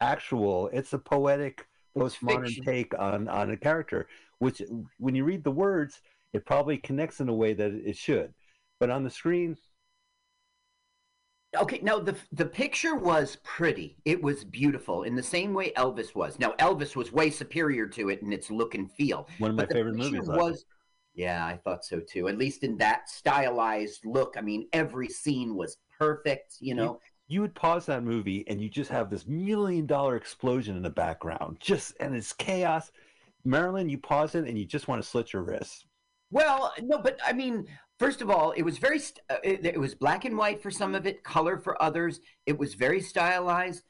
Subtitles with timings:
[0.00, 0.68] actual.
[0.72, 1.66] It's a poetic
[1.96, 4.62] postmodern take on on a character, which
[4.98, 6.00] when you read the words,
[6.32, 8.34] it probably connects in a way that it should.
[8.80, 9.56] But on the screen,
[11.56, 13.96] Okay, now the the picture was pretty.
[14.04, 16.38] It was beautiful in the same way Elvis was.
[16.38, 19.26] Now Elvis was way superior to it in its look and feel.
[19.38, 20.28] one of my favorite movies.
[20.28, 20.66] was
[21.14, 22.28] Yeah, I thought so too.
[22.28, 24.34] At least in that stylized look.
[24.36, 27.00] I mean, every scene was perfect, you know.
[27.28, 30.90] You would pause that movie and you just have this million dollar explosion in the
[30.90, 32.90] background just and it's chaos
[33.44, 35.84] marilyn you pause it and you just want to slit your wrists
[36.30, 37.66] Well, no, but I mean,
[37.98, 40.70] first of all, it was very st- uh, it, it was black and white for
[40.70, 42.20] some of it, color for others.
[42.46, 43.82] It was very stylized.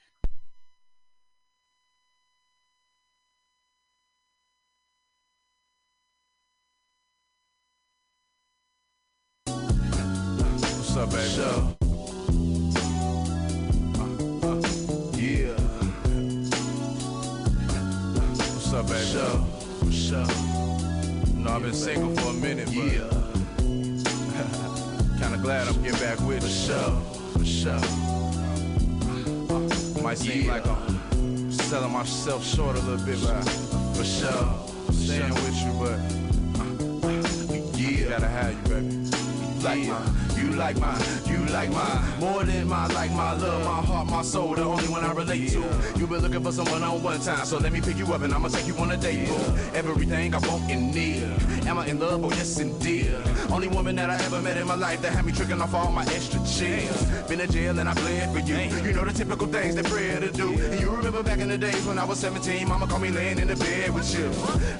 [22.68, 23.08] But yeah.
[25.20, 26.48] kinda glad I'm getting back with you.
[26.48, 27.00] For sure,
[27.32, 27.80] for sure.
[30.02, 33.42] Might seem like I'm selling myself short a little bit, but
[33.96, 34.54] for sure,
[34.92, 35.98] staying with you, but
[36.60, 36.64] uh,
[37.76, 39.10] yeah, gotta have you, baby.
[39.62, 42.20] Like mine, you like mine, you like mine.
[42.20, 45.50] More than my like my love, my heart, my soul, the only one I relate
[45.50, 45.64] to.
[45.96, 48.32] You been looking for someone on one time, so let me pick you up and
[48.32, 49.28] I'ma take you on a date.
[49.28, 49.58] boo.
[49.74, 51.22] Everything I want and need.
[51.66, 52.24] Am I in love?
[52.24, 53.14] Oh yes indeed.
[53.50, 55.90] Only woman that I ever met in my life that had me tricking off all
[55.90, 57.04] my extra cheese.
[57.28, 58.56] Been in jail and I bled for you.
[58.86, 60.48] You know the typical things that prayer to do.
[60.52, 63.38] And you remember back in the days when I was 17, mama called me laying
[63.38, 64.30] in the bed with you.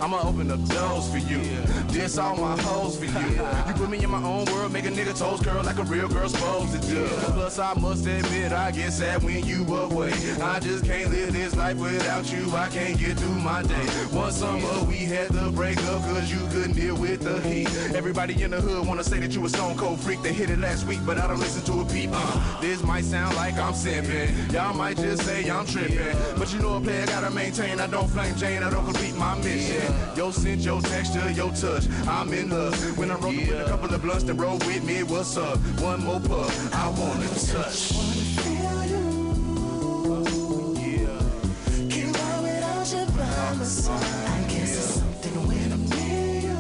[0.00, 1.41] I'ma open up doors for you.
[1.89, 3.31] This all my hoes for you.
[3.67, 6.09] You put me in my own world, make a nigga toes curl like a real
[6.09, 7.07] girl supposed to do.
[7.33, 10.13] Plus I must admit I get sad when you away.
[10.43, 12.55] I just can't live this life without you.
[12.55, 13.87] I can't get through my day.
[14.11, 17.69] One summer we had to break up cause you couldn't deal with the heat.
[17.95, 20.22] Everybody in the hood wanna say that you a stone cold freak.
[20.22, 22.11] They hit it last week, but I don't listen to a peep.
[22.12, 24.53] Uh, this might sound like I'm simping.
[24.53, 26.17] Y'all might just say I'm tripping.
[26.39, 27.81] But you know a player gotta maintain.
[27.81, 29.95] I don't flame Jane, I don't complete my mission.
[30.17, 31.87] Your scent, your texture, your touch.
[32.06, 32.99] I'm in love.
[32.99, 35.03] When I'm rolling with a couple of blunts, then roll with me.
[35.03, 35.59] What's up?
[35.81, 36.75] One more puff.
[36.75, 37.93] I wanna touch.
[43.60, 46.59] I guess it's something when I'm near you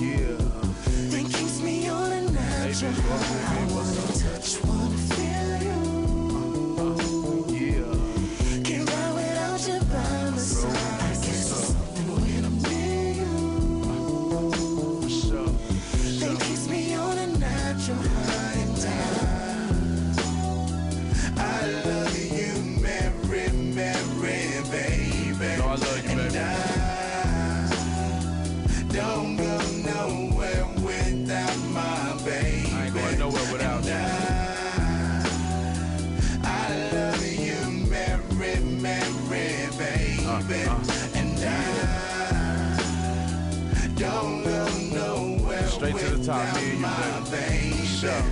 [0.00, 0.38] Yeah.
[1.10, 2.92] that keeps me on a natural
[25.74, 26.38] I love you, baby.
[28.94, 32.70] don't go nowhere without my baby.
[32.72, 33.92] I ain't going nowhere without you.
[36.44, 37.58] I love you,
[37.90, 40.22] Mary, Mary, baby.
[41.16, 41.58] And I
[43.96, 47.84] don't go nowhere Straight to the top, me and you, baby.
[47.84, 48.22] Sure.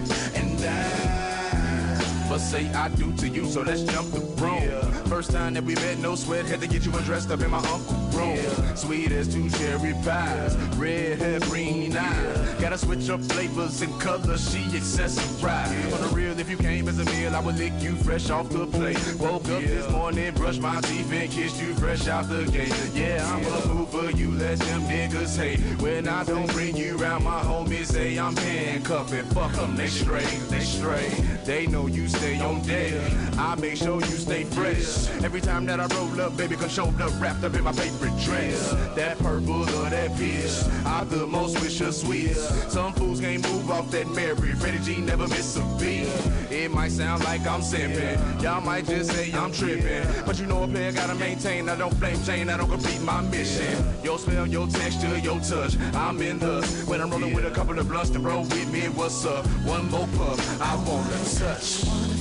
[2.32, 4.62] But say I do to you, so let's jump the broom.
[5.04, 7.58] First time that we met, no sweat, had to get you undressed up in my
[7.58, 8.76] uncle room.
[8.76, 12.60] Sweet as two cherry pies, red hair, green eyes.
[12.60, 15.92] Gotta switch up flavors and colors, she accessorized.
[15.94, 18.48] On the real, if you came as a meal, I would lick you fresh off
[18.48, 18.98] the plate.
[19.18, 22.74] Woke up this morning, brushed my teeth and kissed you fresh out the gate.
[22.94, 25.60] Yeah, I'm a fool for you, let them niggas hate.
[25.80, 29.24] When I don't bring you round, my homies say I'm handcuffing.
[29.26, 31.12] Fuck them, they straight, they straight.
[31.44, 32.92] They know you stay on deck.
[33.36, 35.08] I make sure you stay fresh.
[35.22, 38.70] Every time that I roll up, baby, show up wrapped up in my favorite dress.
[38.94, 42.34] That purple or that peach, I the most wish her sweet.
[42.68, 44.52] Some fools can't move off that Mary.
[44.52, 46.08] Freddie G never miss a beat.
[46.50, 48.42] It might sound like I'm simping.
[48.42, 50.06] Y'all might just say I'm tripping.
[50.26, 51.68] But you know a player gotta maintain.
[51.68, 53.84] I don't flame Jane, I don't complete my mission.
[54.02, 55.76] Your smell, your texture, your touch.
[55.94, 56.88] I'm in lust.
[56.88, 59.46] When I'm rolling with a couple of blunts to roll with me, what's up?
[59.64, 62.11] One more puff, I wanna touch.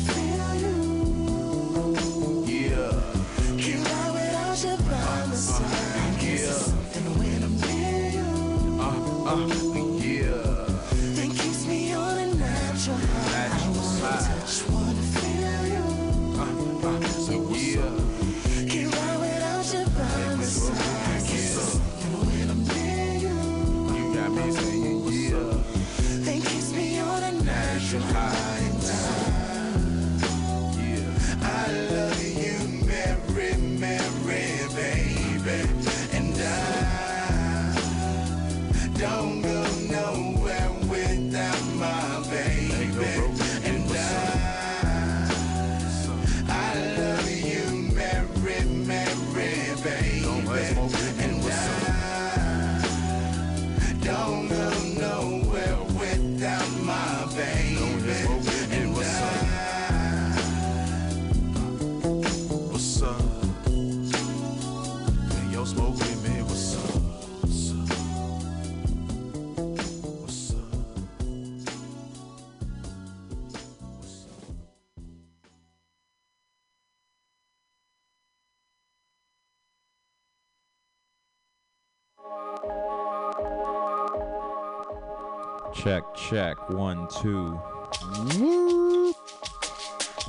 [8.83, 9.70] Uh, uh,
[86.31, 86.69] Check.
[86.69, 87.59] One, two.
[88.39, 89.13] Woo!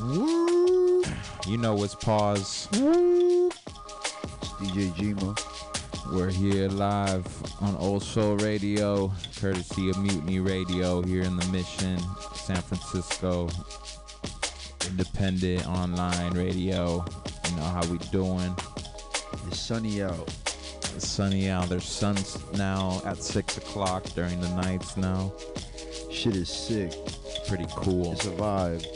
[0.01, 1.05] Woo!
[1.47, 2.69] You know it's pause.
[2.73, 3.47] Woo!
[3.47, 6.13] It's DJ Gmo.
[6.13, 7.25] We're here live
[7.63, 12.01] on Old Soul Radio, courtesy of Mutiny Radio here in the Mission,
[12.35, 13.49] San Francisco.
[14.89, 17.05] Independent online radio.
[17.49, 18.57] You know how we doing?
[19.47, 20.35] It's sunny out.
[20.97, 21.69] It's sunny out.
[21.69, 25.33] There's suns now at six o'clock during the nights now.
[26.13, 26.93] Shit is sick.
[27.49, 28.13] Pretty cool.
[28.13, 28.87] It's a vibe.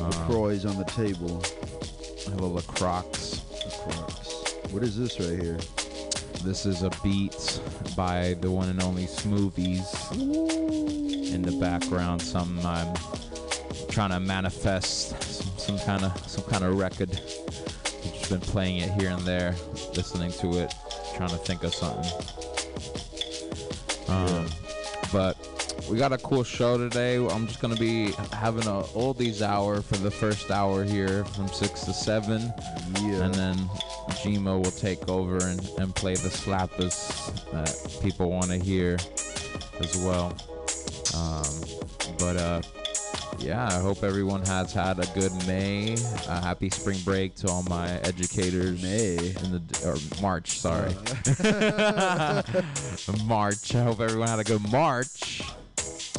[0.00, 1.40] Uh, LaCroix's on the table.
[2.26, 3.02] I hello, LaCroix.
[3.64, 4.72] LaCroix.
[4.72, 5.58] What is this right here?
[6.42, 7.60] This is a beat
[7.96, 10.12] by the one and only Smoothies.
[11.32, 12.92] In the background, some I'm
[13.88, 17.12] trying to manifest some, some kind of some kind of record.
[17.12, 19.54] I've just been playing it here and there,
[19.94, 20.74] listening to it,
[21.16, 22.12] trying to think of something.
[24.08, 24.46] Um,
[25.12, 25.53] but
[25.88, 27.16] we got a cool show today.
[27.16, 31.84] I'm just gonna be having a oldies hour for the first hour here from six
[31.84, 32.52] to seven.
[33.00, 33.24] Yeah.
[33.24, 33.56] And then
[34.22, 36.94] Gmo will take over and, and play the slappers
[37.52, 38.94] that people want to hear
[39.80, 40.34] as well.
[41.14, 42.62] Um, but uh,
[43.38, 45.96] yeah, I hope everyone has had a good May.
[46.28, 48.82] Uh, happy spring break to all my educators.
[48.82, 49.16] May.
[49.16, 50.94] in the or March, sorry.
[53.26, 53.74] March.
[53.74, 55.42] I hope everyone had a good March.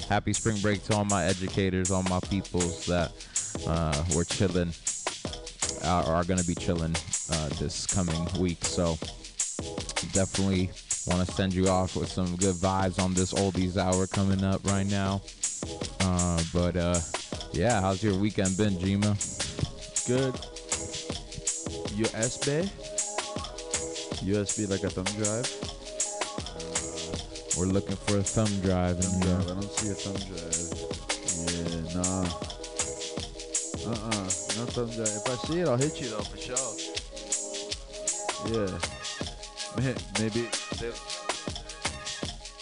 [0.10, 3.12] Happy spring break to all my educators, all my peoples that
[3.68, 4.72] uh, were chilling
[5.86, 6.96] are going to be chilling
[7.32, 8.64] uh, this coming week.
[8.64, 8.98] So
[10.14, 10.70] definitely
[11.08, 14.66] want to send you off with some good vibes on this oldies hour coming up
[14.66, 15.22] right now.
[16.00, 17.00] Uh, but uh,
[17.54, 19.14] yeah, how's your weekend been, Jima?
[20.08, 20.34] Good.
[21.96, 22.70] USB?
[24.24, 25.75] USB like a thumb drive?
[27.58, 29.44] We're looking for a thumb drive in Thumb drive.
[29.44, 30.56] I don't see a thumb drive.
[31.46, 32.26] Yeah, nah.
[33.92, 34.24] Uh-uh.
[34.58, 35.08] No thumb drive.
[35.08, 36.76] If I see it, I'll hit you though, for sure.
[38.52, 38.78] Yeah.
[39.78, 40.50] May- Maybe.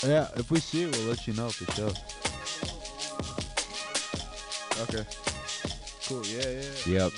[0.04, 1.94] Yeah, if we see it, we'll let you know for sure.
[4.84, 5.06] Okay.
[6.08, 6.26] Cool.
[6.26, 6.50] Yeah,
[6.86, 7.04] yeah.
[7.06, 7.12] Yep.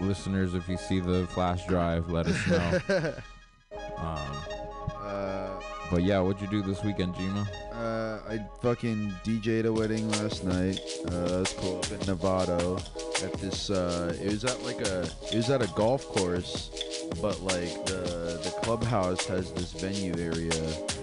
[0.00, 3.14] Listeners, if you see the flash drive, let us know.
[5.90, 7.46] but yeah, what'd you do this weekend, Jima?
[7.72, 10.80] Uh, I fucking DJ'd a wedding last night.
[11.06, 11.78] Uh, that's cool.
[11.78, 12.78] Up in Novato,
[13.24, 13.70] at this.
[13.70, 15.02] Uh, it was at like a.
[15.32, 16.70] It was at a golf course,
[17.20, 20.52] but like the the clubhouse has this venue area,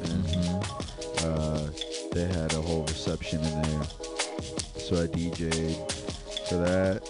[0.03, 1.27] and Mm-hmm.
[1.27, 1.69] uh,
[2.13, 3.83] they had a whole reception in there.
[4.79, 5.91] So I DJ'd
[6.47, 7.01] for that.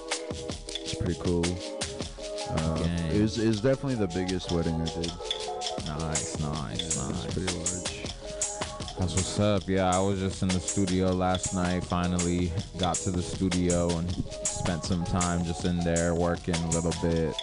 [0.69, 1.46] It's pretty cool.
[2.50, 5.12] Uh, it was it was definitely the biggest wedding I did.
[5.86, 7.34] Nice, nice, It's nice.
[7.34, 7.98] pretty large.
[9.00, 9.63] That's what's up.
[9.67, 11.84] Yeah, I was just in the studio last night.
[11.84, 14.12] Finally got to the studio and
[14.43, 17.36] spent some time just in there working a little bit,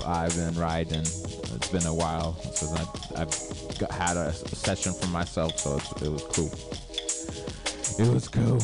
[0.00, 1.00] vibing, riding.
[1.00, 5.92] It's been a while since I, I've got, had a, session for myself, so it's,
[6.02, 6.50] it was cool.
[7.98, 8.58] It was cool.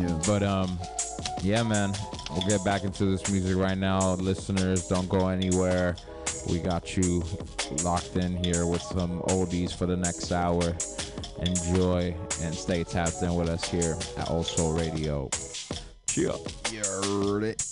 [0.00, 0.18] Yeah.
[0.26, 0.78] But um,
[1.42, 1.92] yeah, man,
[2.30, 4.14] we'll get back into this music right now.
[4.14, 5.96] Listeners, don't go anywhere.
[6.48, 7.22] We got you
[7.84, 10.76] locked in here with some oldies for the next hour.
[11.40, 15.30] Enjoy and stay tapped in with us here at Old Soul Radio.
[16.06, 16.32] Cheer.
[16.70, 17.71] You heard it.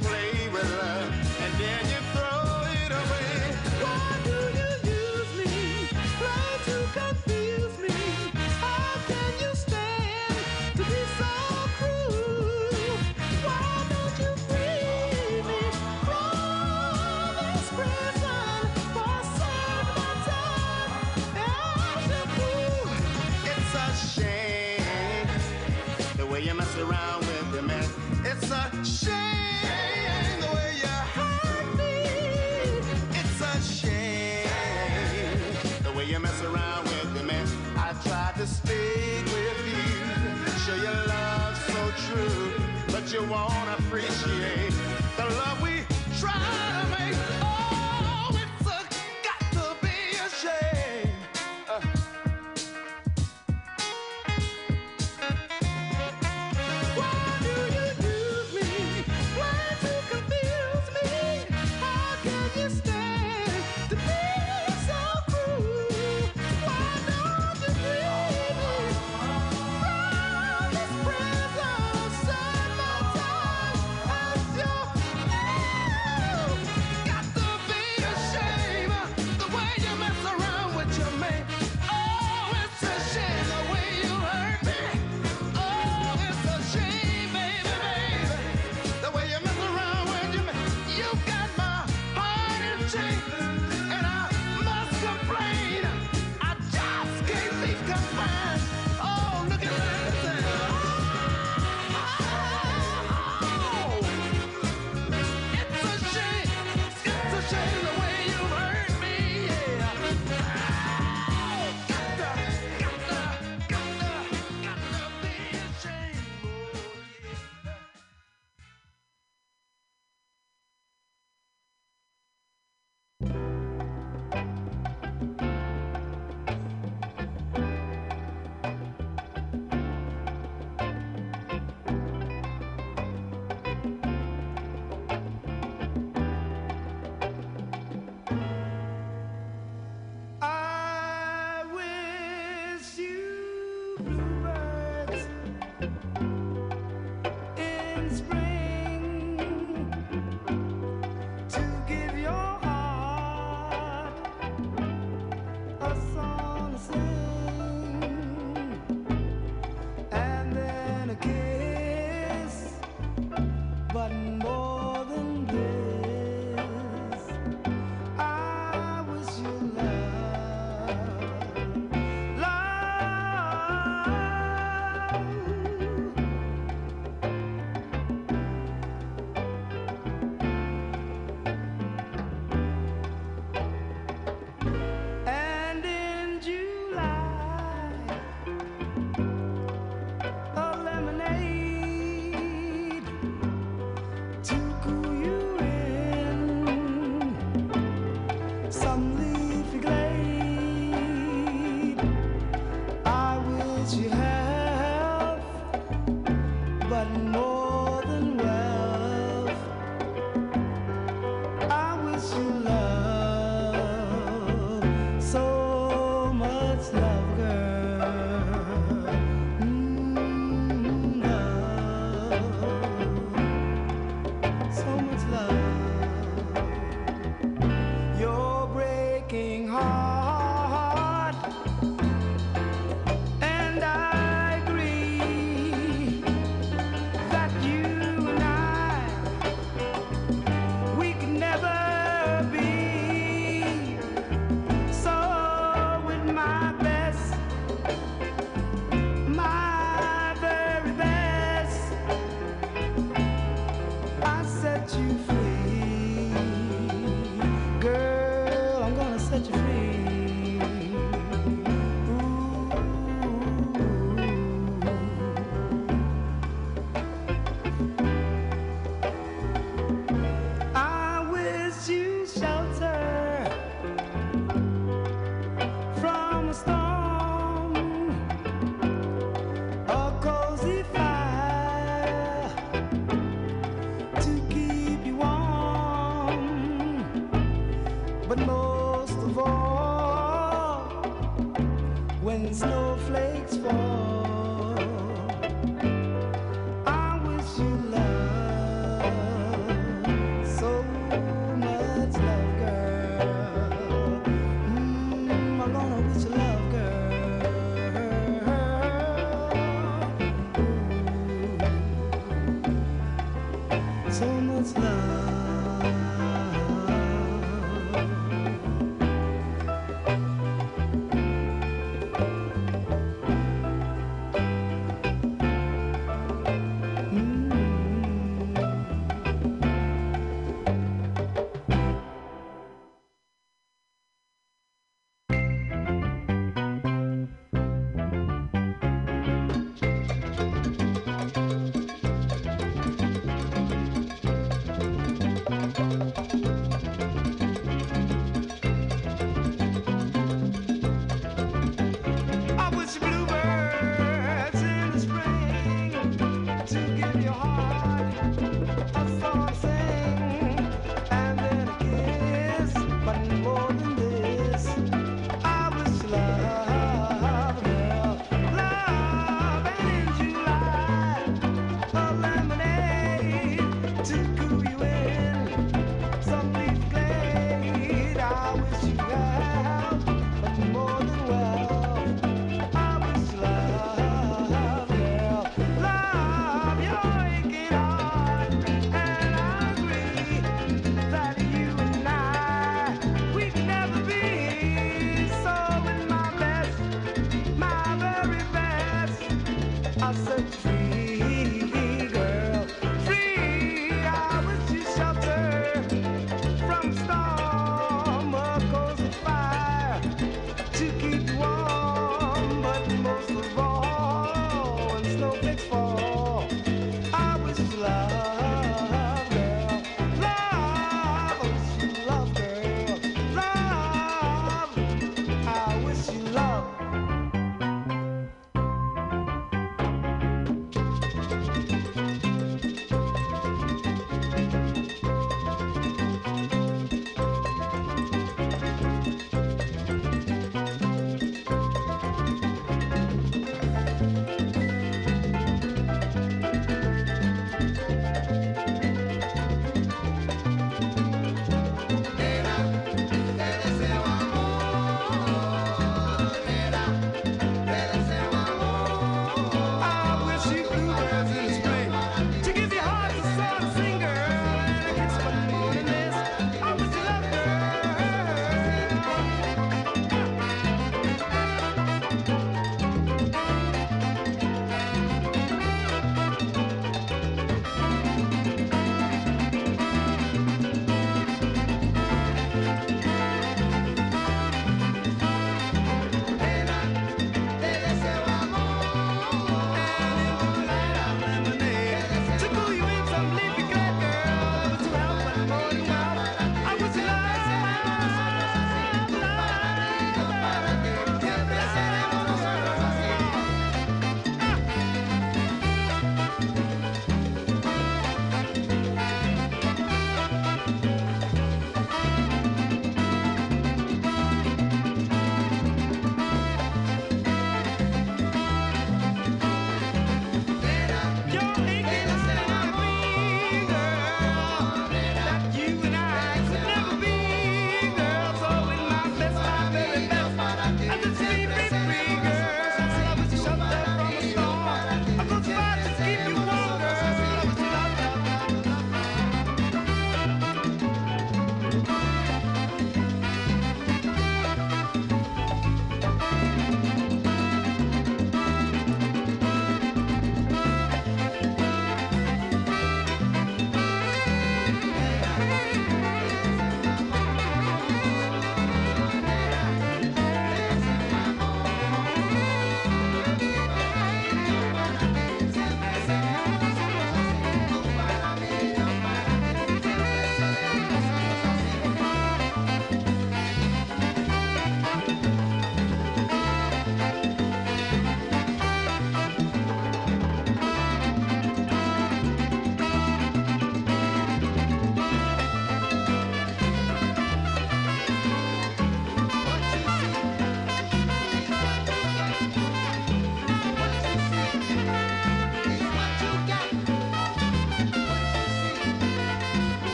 [0.00, 0.21] First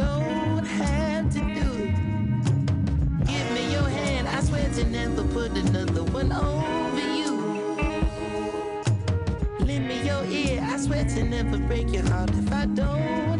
[0.00, 1.94] don't have to do it.
[3.30, 7.32] Give me your hand, I swear to never put another one over you.
[9.66, 13.39] Lend me your ear, I swear to never break your heart if I don't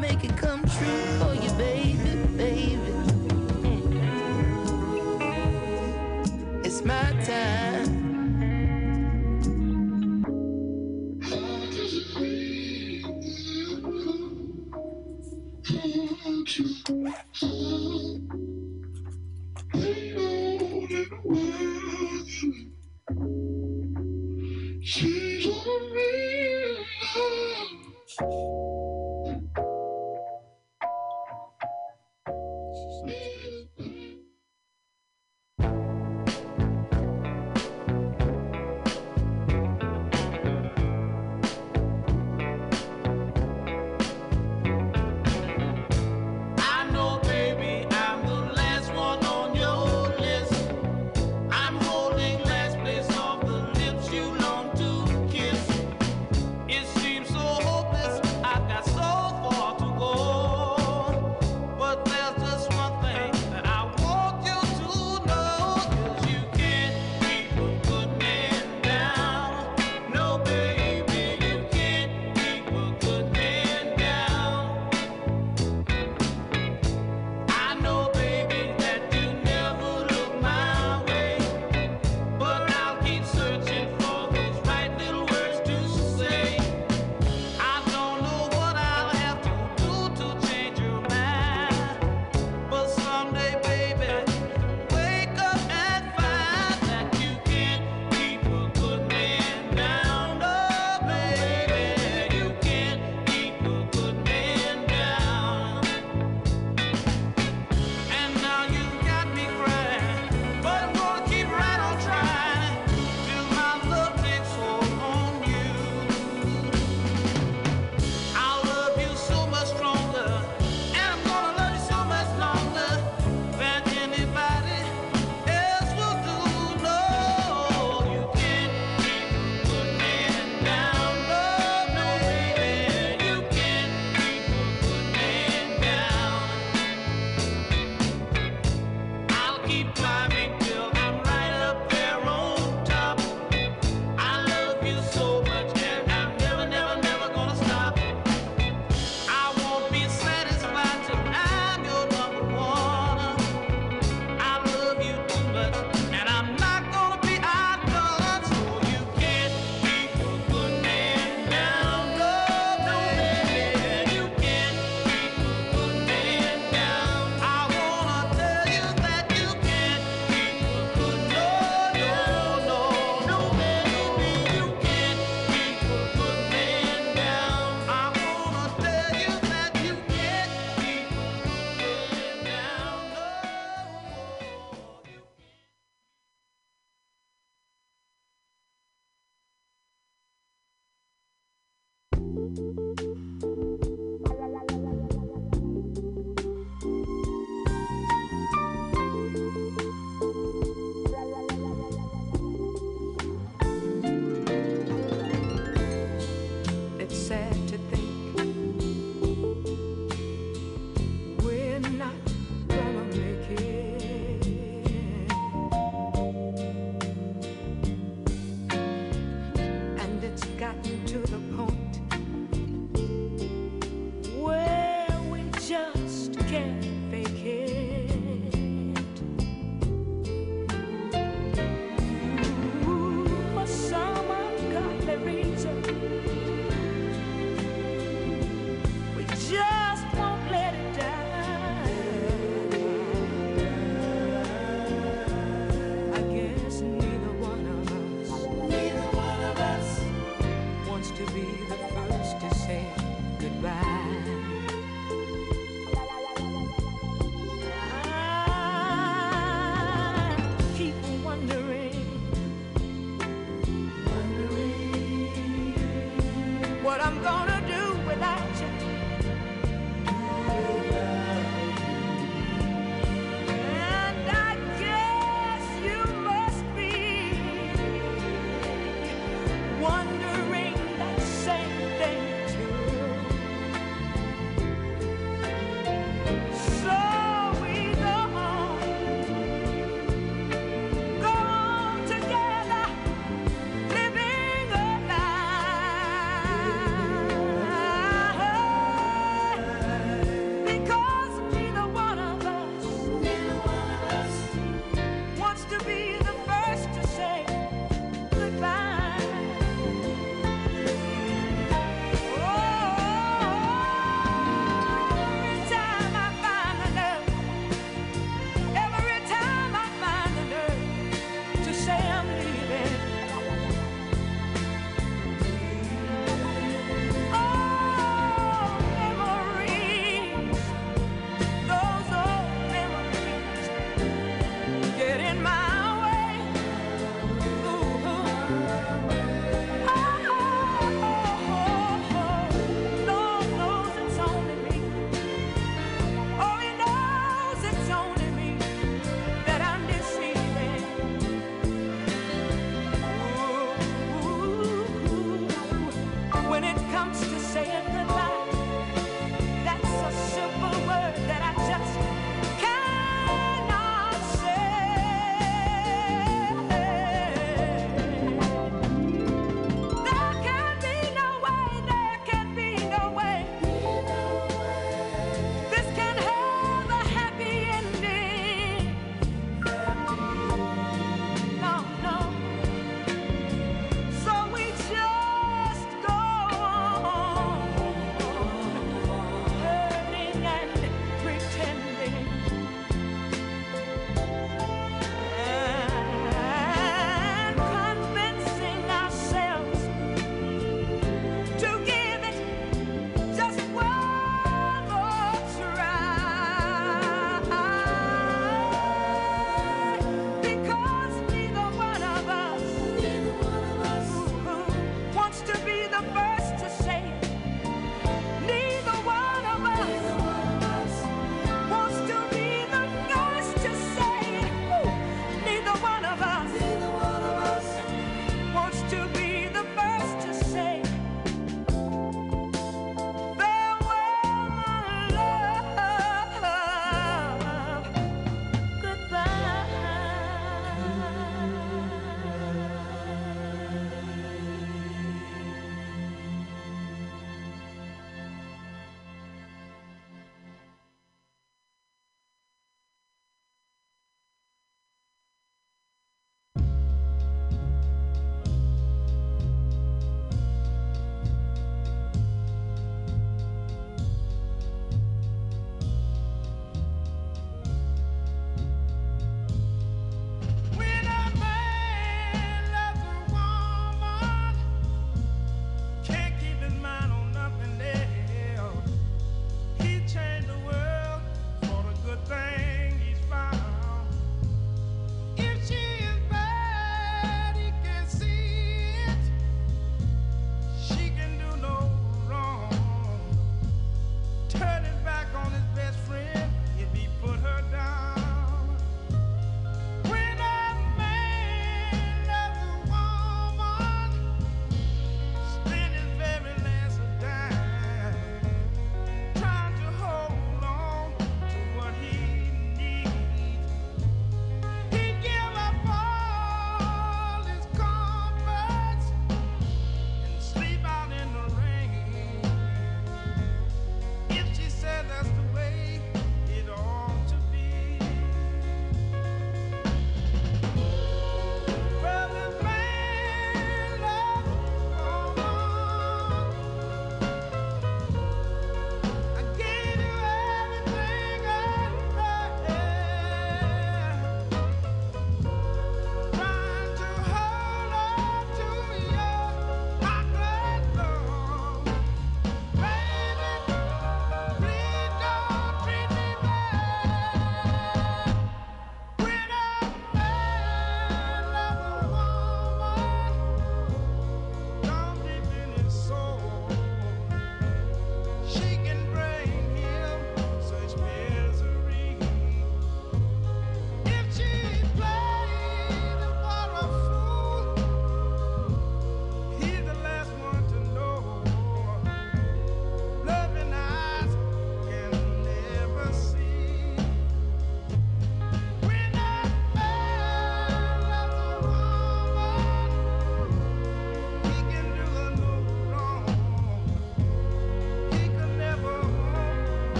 [0.00, 2.78] Make it come true for you, baby, baby.
[6.64, 7.71] It's my time.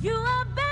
[0.00, 0.65] You abandoned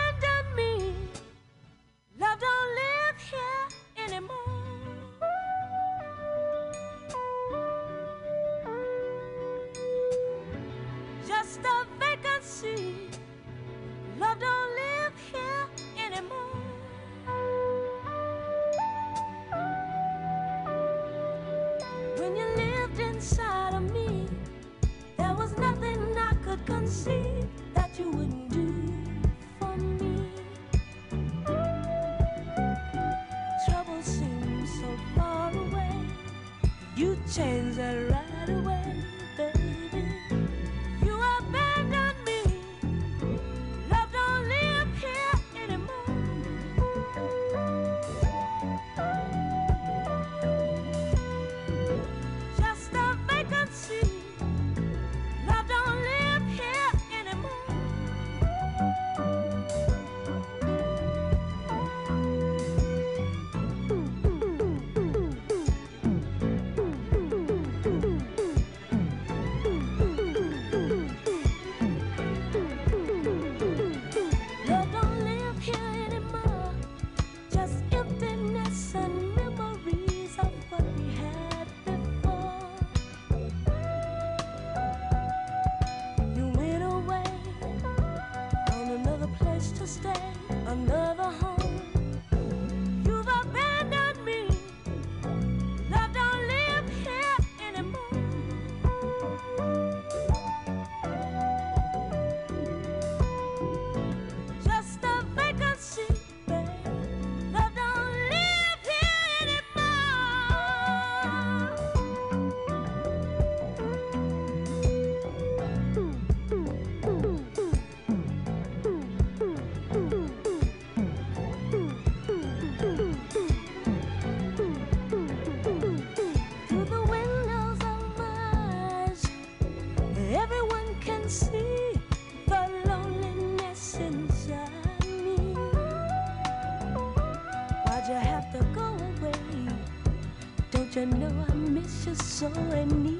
[142.35, 143.14] so and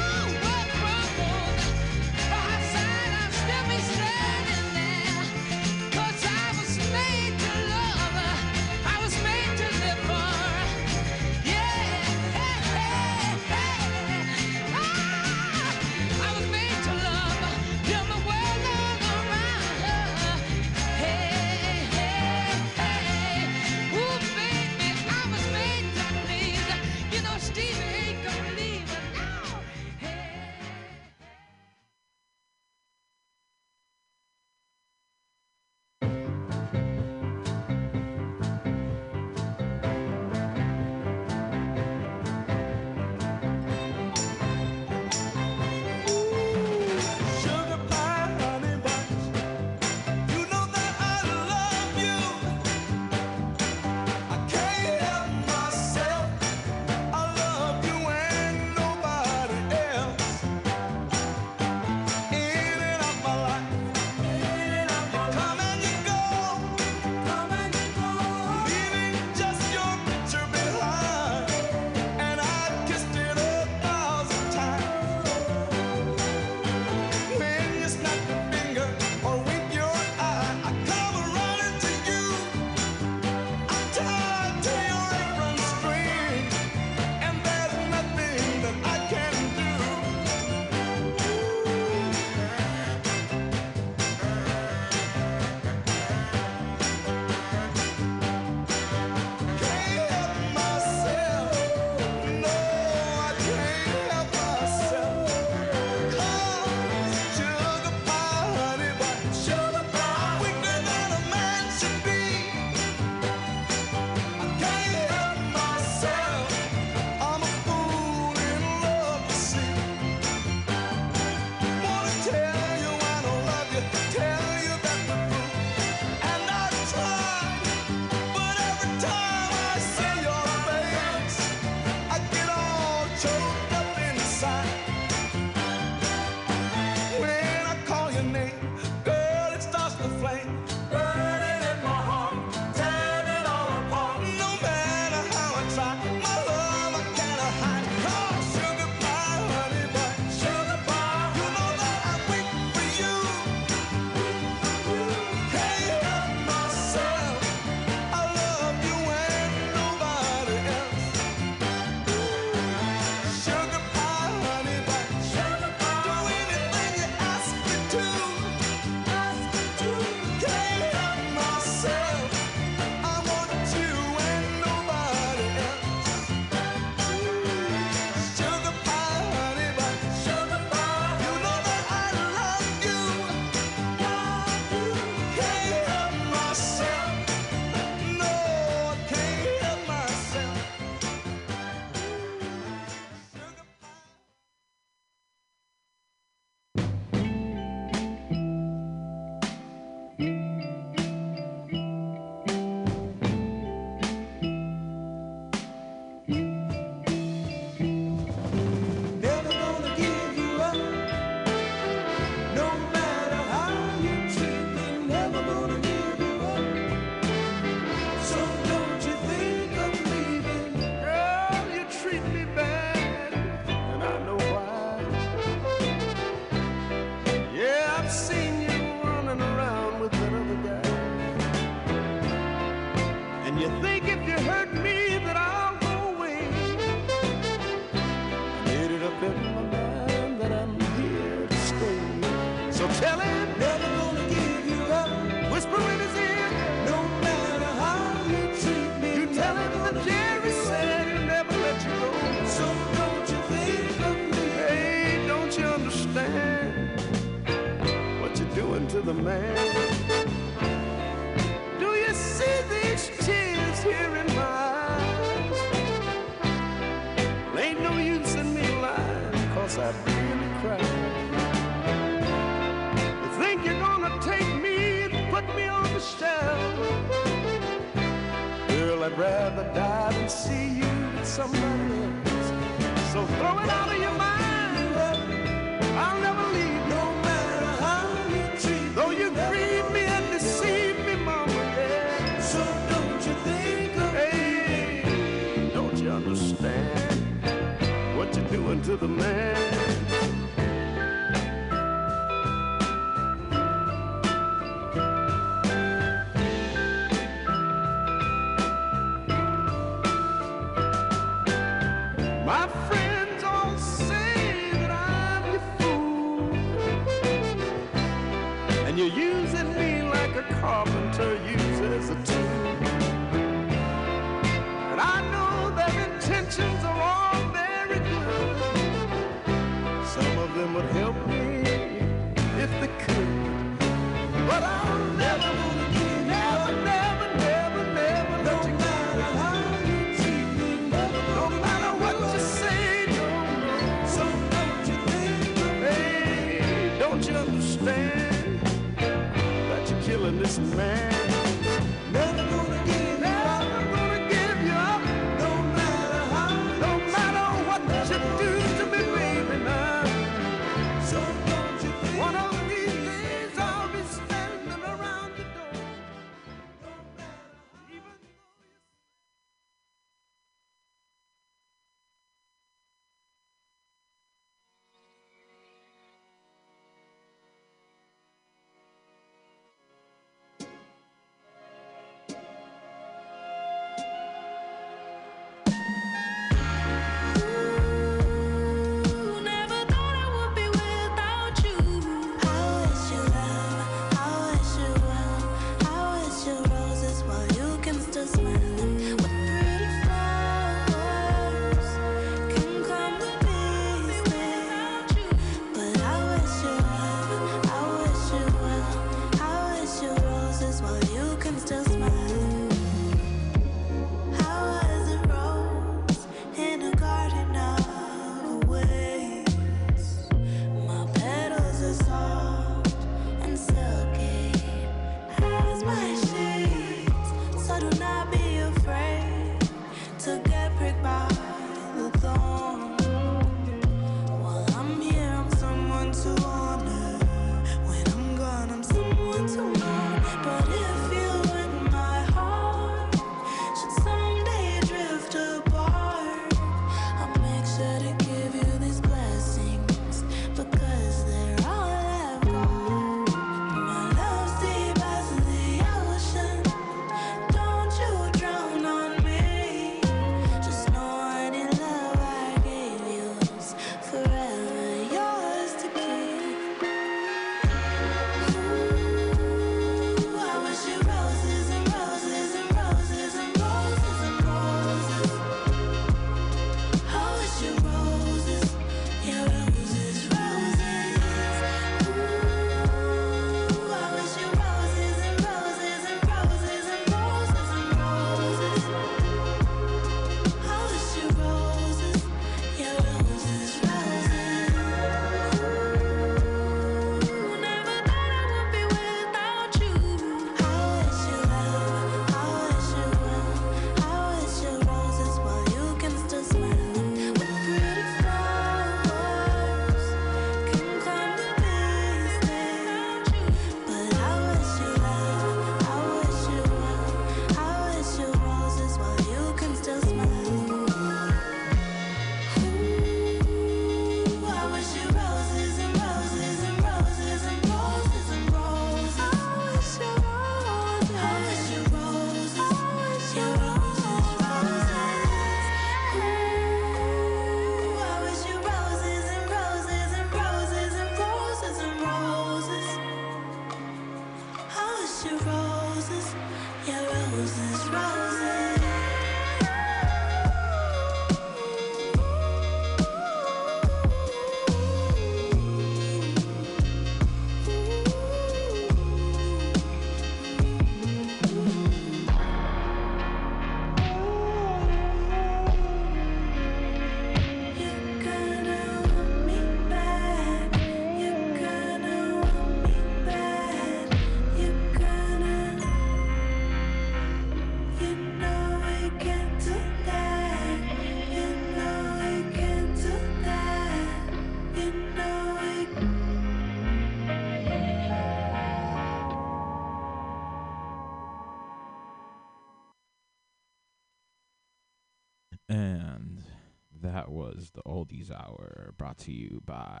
[598.16, 600.00] Oldies Hour brought to you by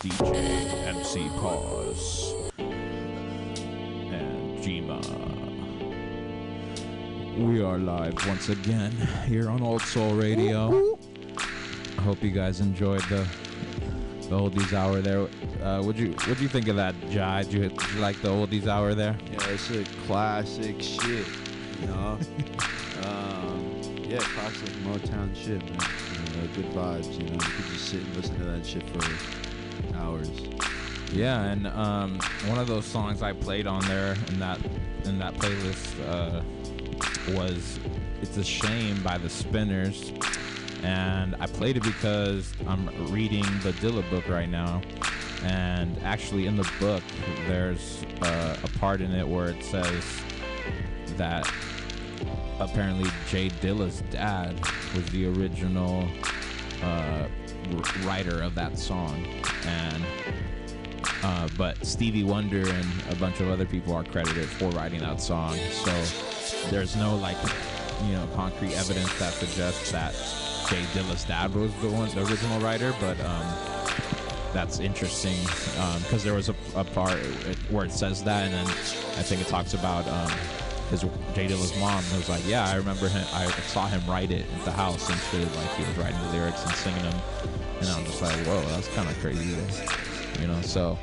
[0.00, 5.00] DJ MC Pause and Jima.
[7.36, 8.92] We are live once again
[9.26, 10.98] here on Old Soul Radio.
[11.96, 13.26] I hope you guys enjoyed the
[14.28, 15.22] the Oldies Hour there.
[15.62, 17.42] Uh, what'd you what'd you think of that, Jai?
[17.42, 19.16] Did you, did you like the Oldies Hour there?
[19.32, 21.26] Yeah, it's a classic shit,
[21.80, 22.18] you know.
[23.04, 26.07] um, yeah, classic Motown shit, man.
[26.38, 27.32] Know, good vibes, you know.
[27.32, 30.30] You could just sit and listen to that shit for hours.
[31.12, 34.60] Yeah, and um, one of those songs I played on there in that
[35.04, 36.42] in that playlist uh,
[37.32, 37.80] was
[38.22, 40.12] "It's a Shame" by the Spinners,
[40.84, 44.80] and I played it because I'm reading the Dilla book right now,
[45.42, 47.02] and actually in the book
[47.48, 50.04] there's uh, a part in it where it says
[51.16, 51.52] that
[52.60, 54.54] apparently Jay Dilla's dad
[54.94, 56.06] was the original
[56.82, 57.26] uh,
[58.04, 59.24] writer of that song,
[59.66, 60.04] and
[61.22, 65.20] uh, but Stevie Wonder and a bunch of other people are credited for writing that
[65.20, 65.56] song.
[65.56, 65.92] So
[66.70, 67.36] there's no like,
[68.06, 70.14] you know, concrete evidence that suggests that
[70.68, 72.94] Jay Dilla's dad was the one, the original writer.
[73.00, 73.46] But um,
[74.52, 75.36] that's interesting
[76.02, 77.18] because there was a, a part
[77.70, 80.30] where it says that, and then I think it talks about um,
[80.90, 81.02] his
[81.34, 82.02] Jay Dilla's mom.
[82.12, 83.24] It was like, yeah, I remember him.
[83.32, 85.54] I saw him write it at the house and shit.
[85.56, 87.20] Like he was writing the lyrics and singing them,
[87.80, 89.56] and I'm just like, whoa, that's kind of crazy.
[90.40, 90.98] You know, so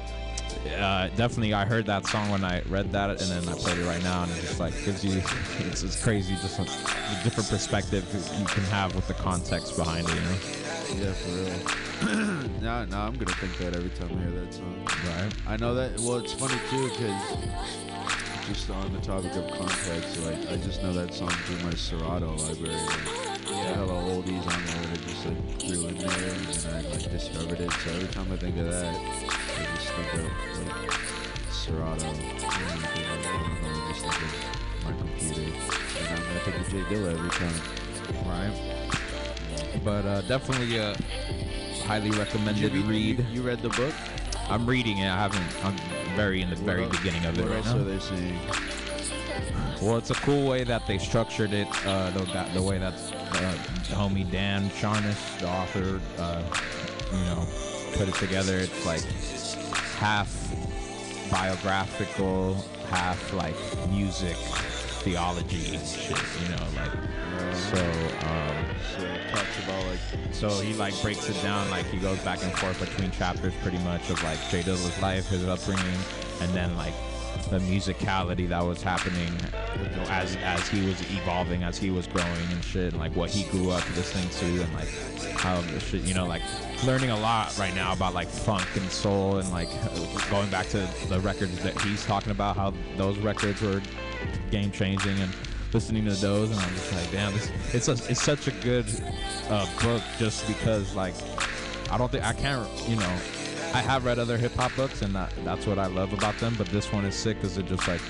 [0.78, 3.86] uh, definitely I heard that song when I read that, and then I played it
[3.86, 5.22] right now, and it just like gives you
[5.60, 8.06] it's, it's crazy just a, the different perspective
[8.40, 10.16] you can have with the context behind it.
[10.16, 11.86] You know, Yeah, for real.
[12.62, 14.88] now, now I'm gonna think that every time I hear that song.
[15.08, 15.32] right?
[15.48, 16.00] I know that.
[16.00, 17.85] Well, it's funny too because
[18.48, 22.36] just on the topic of context, like I just know that song through my Serato
[22.36, 22.76] library.
[22.76, 26.74] Like, yeah, hella oldies on there that I just like threw in there, and then
[26.76, 27.72] I like discovered it.
[27.72, 28.98] So every time I think of that, I
[29.76, 30.22] just think of
[30.62, 30.92] like
[31.52, 32.06] Serato.
[32.06, 32.28] And I
[32.94, 36.58] think of, I don't know, I just think of my computer, and I'm gonna think
[36.58, 37.60] of Jay Dilla every time.
[38.28, 38.54] Right.
[39.84, 40.96] But uh, definitely a
[41.86, 43.20] highly recommended you read.
[43.20, 43.94] You, you read the book?
[44.50, 45.08] I'm reading it.
[45.08, 45.66] I haven't.
[45.66, 45.76] I'm
[46.16, 47.82] very in the very What el- beginning of it What right else now.
[47.82, 48.40] are they saying?
[49.82, 51.68] Well, it's a cool way that they structured it.
[51.86, 53.54] Uh, the, that, the way that uh,
[53.94, 56.42] homie Dan Charnas, the author, uh,
[57.12, 57.46] you know,
[57.98, 58.58] put it together.
[58.60, 59.02] It's like
[59.98, 60.30] half
[61.30, 62.56] biographical,
[62.90, 63.56] half like
[63.90, 64.36] music,
[65.04, 66.18] theology shit.
[66.44, 66.92] You know, like
[67.56, 68.28] so.
[68.28, 68.66] Um,
[69.66, 70.00] So like
[70.32, 73.78] so he like breaks it down, like he goes back and forth between chapters, pretty
[73.80, 76.00] much of like Jay Dilla's life, his upbringing,
[76.42, 76.94] and then like
[77.50, 79.34] the musicality that was happening
[80.10, 83.50] as as he was evolving, as he was growing and shit, and like what he
[83.50, 84.90] grew up listening to, and like
[85.38, 86.42] how the shit, you know, like
[86.86, 89.70] learning a lot right now about like funk and soul, and like
[90.30, 93.82] going back to the records that he's talking about, how those records were
[94.52, 95.34] game changing and
[95.74, 98.86] listening to those and I'm just like damn this it's a, it's such a good
[99.50, 101.14] uh, book just because like
[101.92, 103.20] I don't think I can't you know
[103.74, 106.56] I have read other hip hop books and that that's what I love about them
[106.58, 108.02] but this one is sick because it just like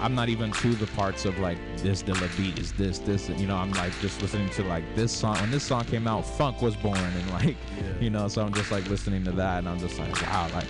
[0.00, 3.46] I'm not even to the parts of like this Dilla beat is this this you
[3.46, 6.62] know I'm like just listening to like this song when this song came out funk
[6.62, 7.56] was born and like
[8.00, 10.68] you know so I'm just like listening to that and I'm just like wow like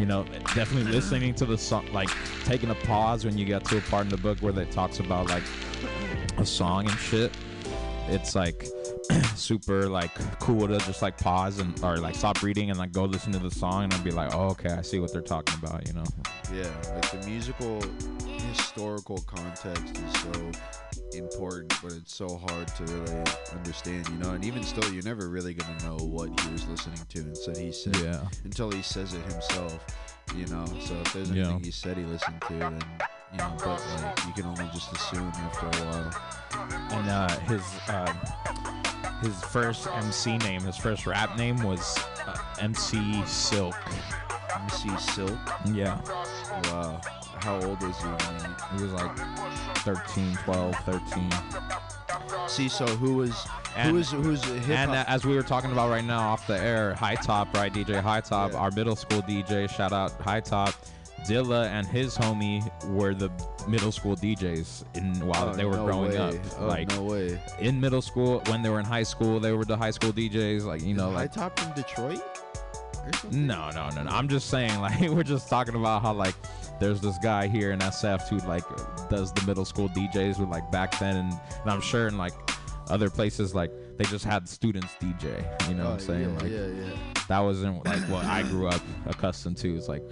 [0.00, 0.24] you know
[0.54, 2.08] definitely listening to the song like
[2.46, 4.98] taking a pause when you get to a part in the book where it talks
[4.98, 5.42] about like
[6.38, 7.30] a song and shit.
[8.08, 8.66] It's like
[9.34, 13.04] super like cool to just like pause and or like stop reading and like go
[13.04, 15.54] listen to the song and I'll be like oh okay I see what they're talking
[15.62, 16.04] about you know
[16.52, 17.80] Yeah, like the musical
[18.48, 20.50] historical context is so
[21.16, 24.30] important, but it's so hard to really understand, you know.
[24.32, 27.72] And even still, you're never really gonna know what he was listening to until he
[27.72, 29.84] said yeah until he says it himself,
[30.36, 30.64] you know.
[30.84, 31.44] So if there's Yeah.
[31.46, 32.78] anything he said he listened to, then
[33.32, 36.98] you know, but like you can only just assume after a while.
[36.98, 38.12] and uh, his uh,
[39.22, 43.74] his first MC name, his first rap name was uh, MC Silk.
[44.62, 46.00] MC Silk, Yeah,
[46.64, 47.00] wow,
[47.40, 48.04] how old is he?
[48.08, 49.16] When he was like
[49.78, 51.30] 13, 12, 13.
[51.30, 53.46] he, see, so who was
[53.76, 56.46] And- who was who's hip And uh, as we were talking about right now off
[56.46, 57.72] the air, High Top, right?
[57.72, 58.58] DJ High Top, Yeah.
[58.58, 59.68] our middle school DJ.
[59.70, 60.74] Shout out High Top.
[61.26, 63.30] Dilla and his homie were the
[63.68, 66.16] middle school DJs in while Oh, they were no growing way.
[66.18, 66.34] up.
[66.58, 67.40] Oh, like no way.
[67.58, 70.64] in middle school, when they were in high school, they were the high school DJs.
[70.64, 72.20] Like you know, Is High like Top from Detroit?
[73.30, 74.10] No, no, no, no.
[74.10, 76.34] I'm just saying, like, we're just talking about how, like,
[76.78, 78.62] there's this guy here in SF who, like,
[79.08, 81.16] does the middle school DJs with, like, back then.
[81.16, 81.32] And,
[81.62, 82.34] and I'm sure in, like,
[82.88, 85.68] other places like they just had students DJ.
[85.68, 86.30] You know what I'm Oh, saying?
[86.30, 87.22] yeah, like yeah, yeah.
[87.28, 89.76] that wasn't like what I grew up accustomed to.
[89.76, 90.02] It's like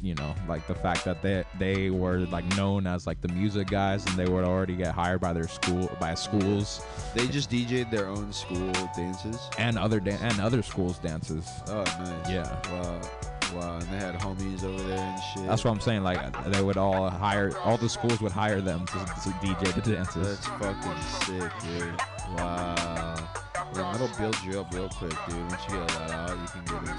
[0.00, 3.68] you know, like the fact that they they were like known as like the music
[3.68, 6.84] guys and they would already get hired by their school by schools
[7.14, 9.38] They just DJ'd their own school dances.
[9.58, 11.48] and other dan- and other schools dances.
[11.68, 12.30] Oh, nice.
[12.30, 12.70] Yeah.
[12.72, 13.00] Wow.
[13.54, 13.74] Wow.
[13.78, 15.46] And they had homies over there and shit.
[15.46, 16.02] That's what I'm saying.
[16.02, 16.20] Like
[16.50, 20.38] they would all hire, all the schools would hire them to, to DJ the dances.
[20.40, 22.00] That's fucking sick, dude.
[22.36, 23.16] Wow.
[23.74, 25.38] Yeah, that'll build you up real quick, dude.
[25.50, 26.92] Once you get that out, you can get into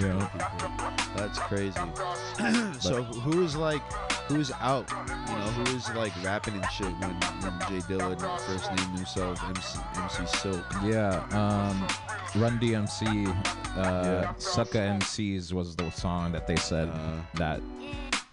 [0.00, 0.48] you know, you know how to Yeah.
[0.48, 1.16] people.
[1.16, 2.80] That's crazy.
[2.80, 3.82] so who is like,
[4.28, 4.90] who is out?
[4.90, 9.42] You know, who is like rapping and shit when, when Jay Dilla first named himself
[9.44, 10.64] MC, MC Silk?
[10.82, 11.86] Yeah, um,
[12.42, 13.32] Run DMC, uh,
[13.76, 14.32] Yeah.
[14.38, 17.60] Sucka MCs was the song that they said Uh, that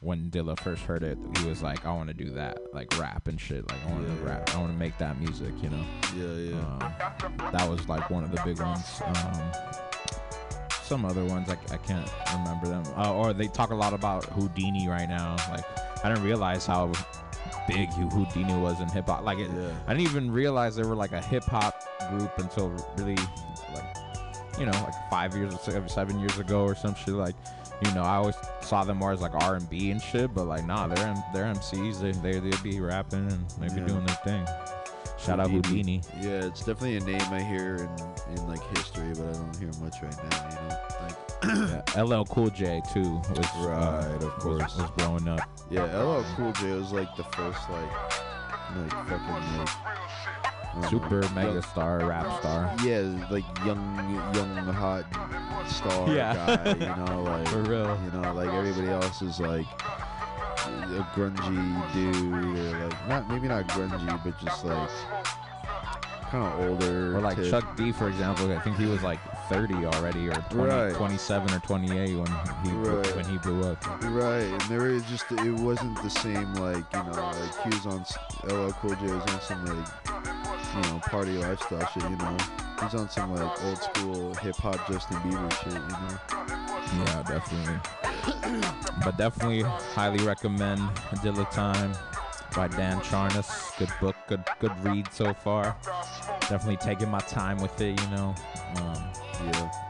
[0.02, 3.28] when Dilla first heard it, he was like, I want to do that, like rap
[3.28, 3.70] and shit.
[3.72, 4.30] Like, I want to Yeah.
[4.30, 5.84] rap, I want to make that music, you know?
[6.16, 7.26] Yeah, yeah.
[7.26, 9.02] Um, that was like one of the big ones.
[9.04, 9.52] Um,
[10.84, 12.84] some other ones, I, I can't remember them.
[12.96, 15.36] Uh, or they talk a lot about Whodini right now.
[15.50, 15.66] Like,
[16.06, 16.88] I didn't realize how
[17.68, 19.24] big Whodini was in hip hop.
[19.24, 19.72] Like, it, Yeah.
[19.88, 21.76] I didn't even realize they were like a hip hop
[22.12, 23.16] group until really,
[23.74, 23.98] like,
[24.60, 27.16] you know, like five years or seven years ago or some shit.
[27.16, 27.36] Like,
[27.86, 30.46] you know, I always saw them more as like R and B and shit, but
[30.46, 32.02] like, nah, they're they're MCs.
[32.02, 33.88] They they they be rapping and they be Yeah.
[33.88, 34.48] doing their thing.
[35.20, 36.04] Shout out Whodini.
[36.22, 37.76] Yeah, it's definitely a name I hear
[38.30, 40.50] in, in like history, but I don't hear much right now.
[40.50, 44.76] You know, like Yeah, LL Cool J too was uh, Right, of course.
[44.78, 45.42] was, blowing up.
[45.72, 47.92] yeah, LL Cool J was like the first like
[48.76, 49.70] like fucking like
[50.90, 52.74] Super mega star, rap star.
[52.84, 53.00] Yeah,
[53.30, 55.06] like young, young, hot
[55.68, 56.34] star Yeah.
[56.64, 56.74] guy.
[56.74, 57.98] You know, like For real.
[58.06, 59.66] You know, like everybody else is like
[60.68, 64.90] a grungy dude, or like not maybe not grungy, but just like
[66.32, 67.16] kind of older.
[67.18, 67.50] Or like tip.
[67.50, 68.52] Chuck D, for example.
[68.52, 70.94] I think he was like 30 already, or 20, Right.
[70.94, 72.28] 27 or 28 when
[72.64, 73.16] he blew- Right.
[73.16, 73.86] when he blew up.
[74.04, 77.86] Right, and there was just it wasn't the same like you know like he was
[77.86, 78.04] on
[78.50, 80.17] LL Cool J was on some like
[80.76, 82.38] you know party lifestyle shit you know
[82.82, 88.62] he's on some like old school hip hop Justin Bieber shit you know Yeah, definitely.
[89.04, 90.80] but definitely highly recommend
[91.22, 91.92] Dilla Time
[92.56, 93.78] by Dan Charnas.
[93.78, 95.76] Good book, good good read so far.
[96.42, 98.34] Definitely taking my time with it, you know.
[98.78, 99.04] Um,
[99.46, 99.87] yeah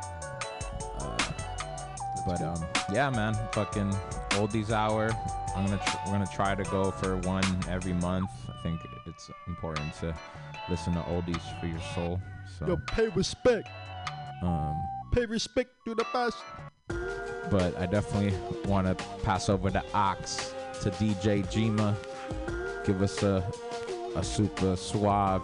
[2.28, 2.64] But um,
[2.94, 3.90] yeah, man, fucking
[4.32, 5.12] oldies hour.
[5.56, 8.30] I'm gonna tr- we're gonna try to go for one every month.
[8.48, 10.14] I think it's important to
[10.70, 12.22] listen to oldies for your soul.
[12.60, 13.70] So, pay respect
[14.42, 14.76] um,
[15.12, 16.38] pay respect to the best
[17.50, 20.16] but I definitely want to pass over the aux
[20.82, 21.96] to DJ Jima.
[22.86, 23.44] Give us a
[24.16, 25.44] a super suave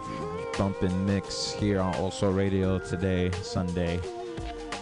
[0.58, 4.00] bumping mix here on Old Soul Radio today, Sunday,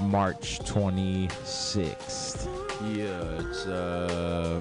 [0.02, 2.46] March 26th.
[2.94, 4.60] yeah it's uh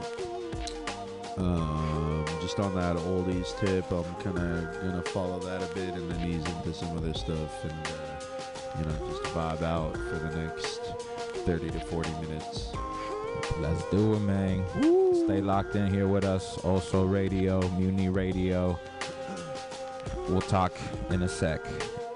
[1.37, 6.11] um just on that oldies tip I'm kind of gonna follow that a bit and
[6.11, 10.35] then ease into some other stuff and uh, you know just vibe out for the
[10.37, 10.81] next
[11.45, 12.71] 30 to 40 minutes
[13.59, 14.63] Let's do it, man.
[15.25, 16.57] Stay locked in here with us.
[16.59, 18.79] Also, radio, Mutiny Radio.
[20.29, 20.73] We'll talk
[21.09, 21.61] in a sec.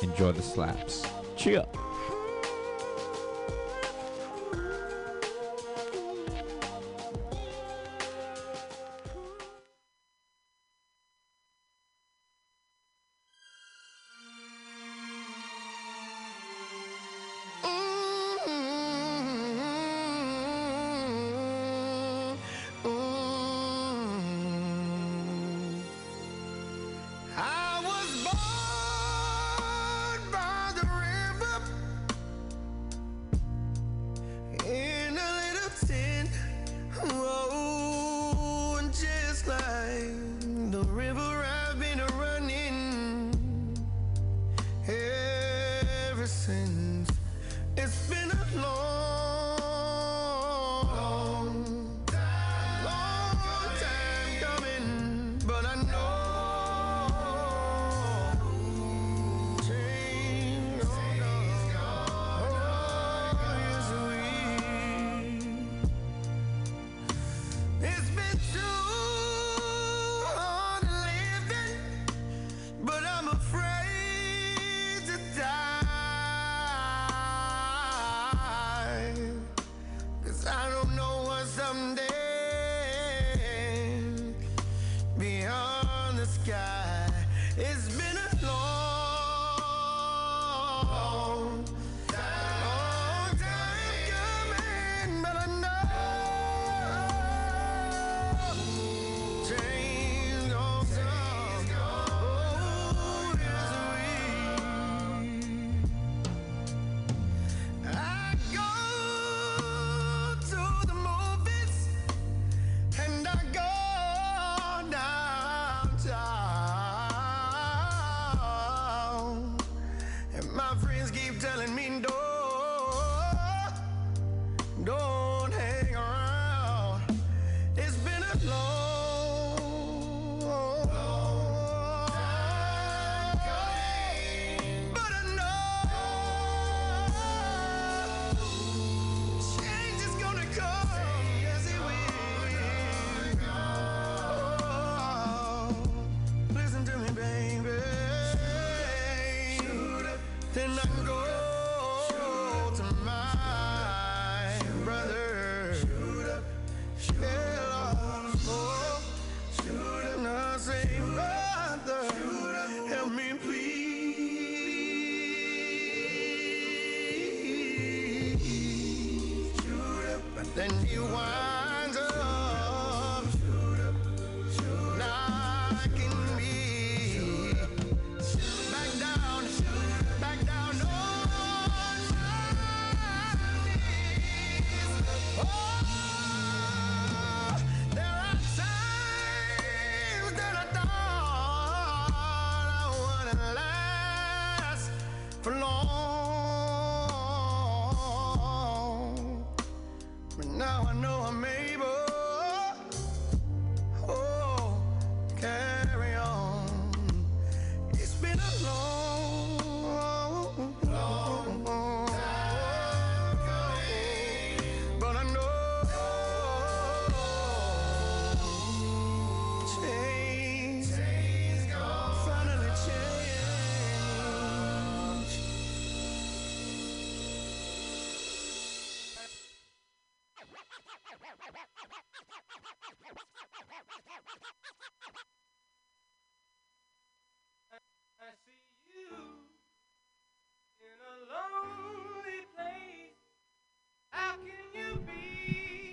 [0.01, 1.05] Enjoy the slaps.
[1.35, 1.65] Cheer.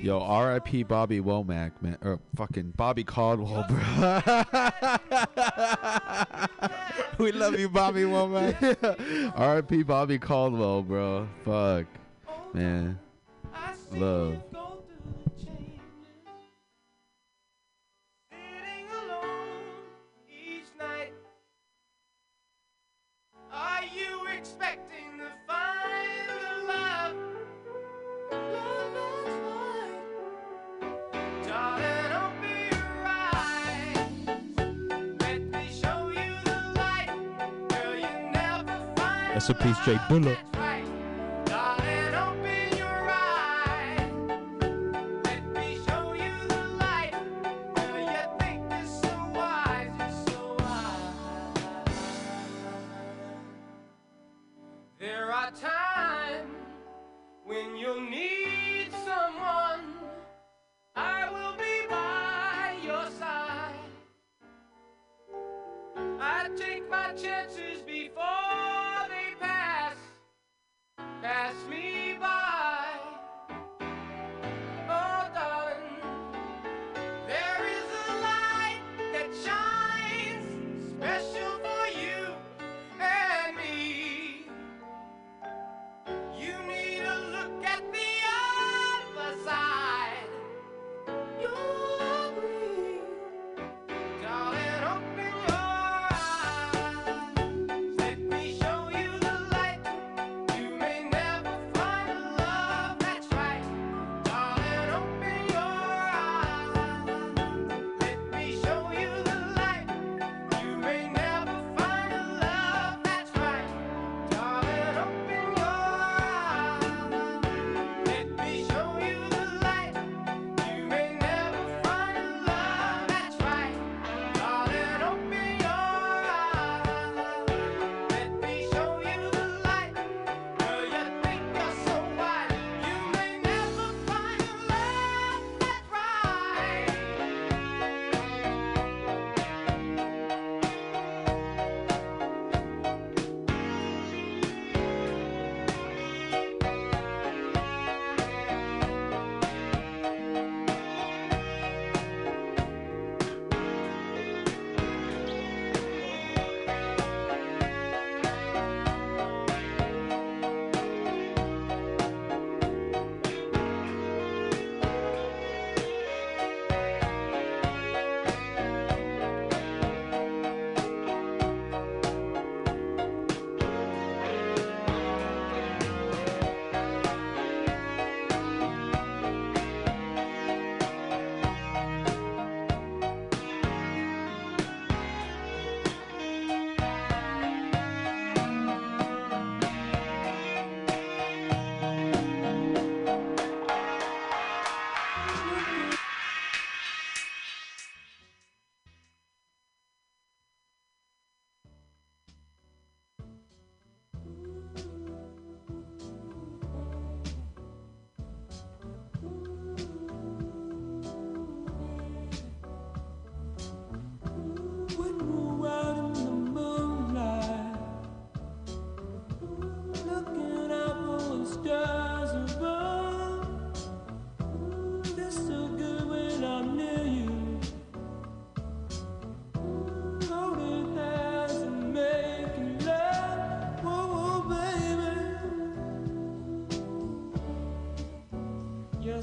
[0.02, 0.82] Yo, R.I.P.
[0.82, 3.78] Bobby Womack, man, or fucking Bobby Caldwell, bro.
[7.18, 9.32] we love you, Bobby Womack.
[9.36, 9.84] R.I.P.
[9.84, 11.28] Bobby Caldwell, bro.
[11.44, 11.86] Fuck,
[12.52, 12.98] man.
[13.92, 14.42] Love.
[39.92, 40.51] Shea Bullock.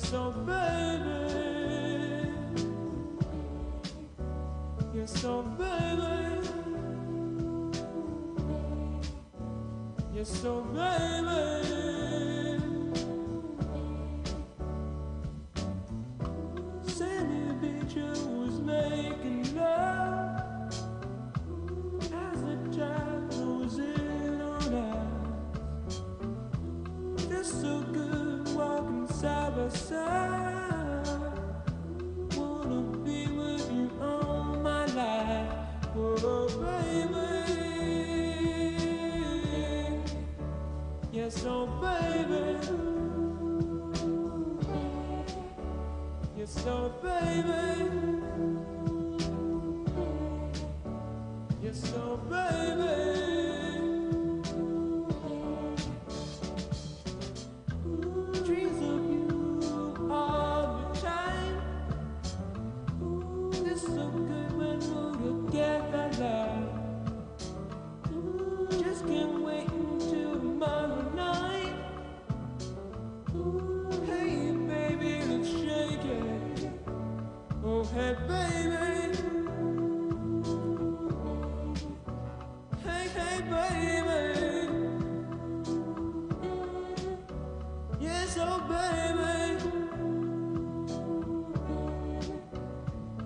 [0.10, 1.04] so baby.
[4.92, 6.48] You're so baby.
[10.12, 10.89] You're so baby.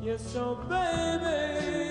[0.03, 1.82] Yes, so baby.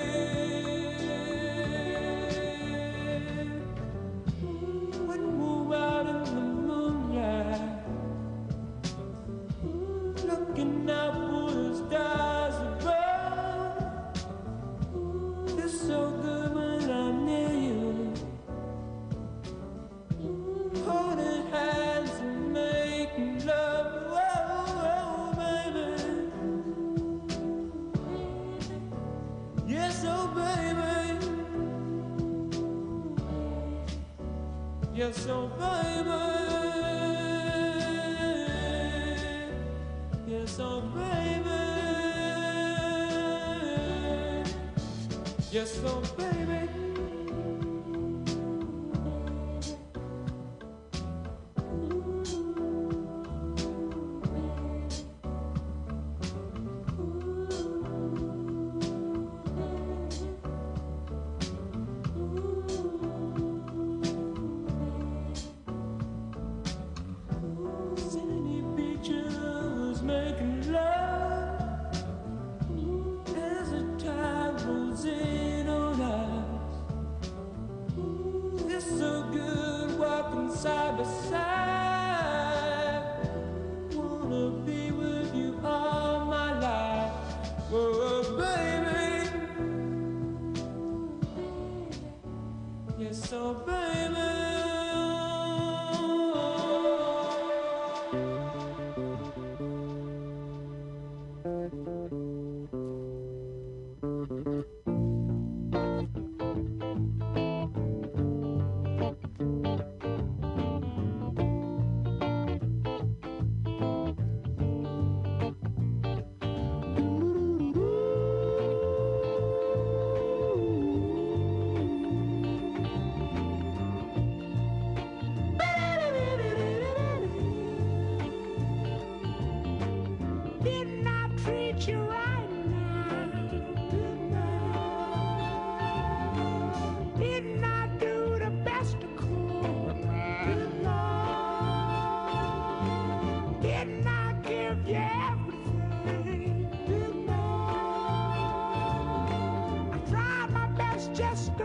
[45.63, 46.32] just don't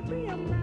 [0.10, 0.57] be a man.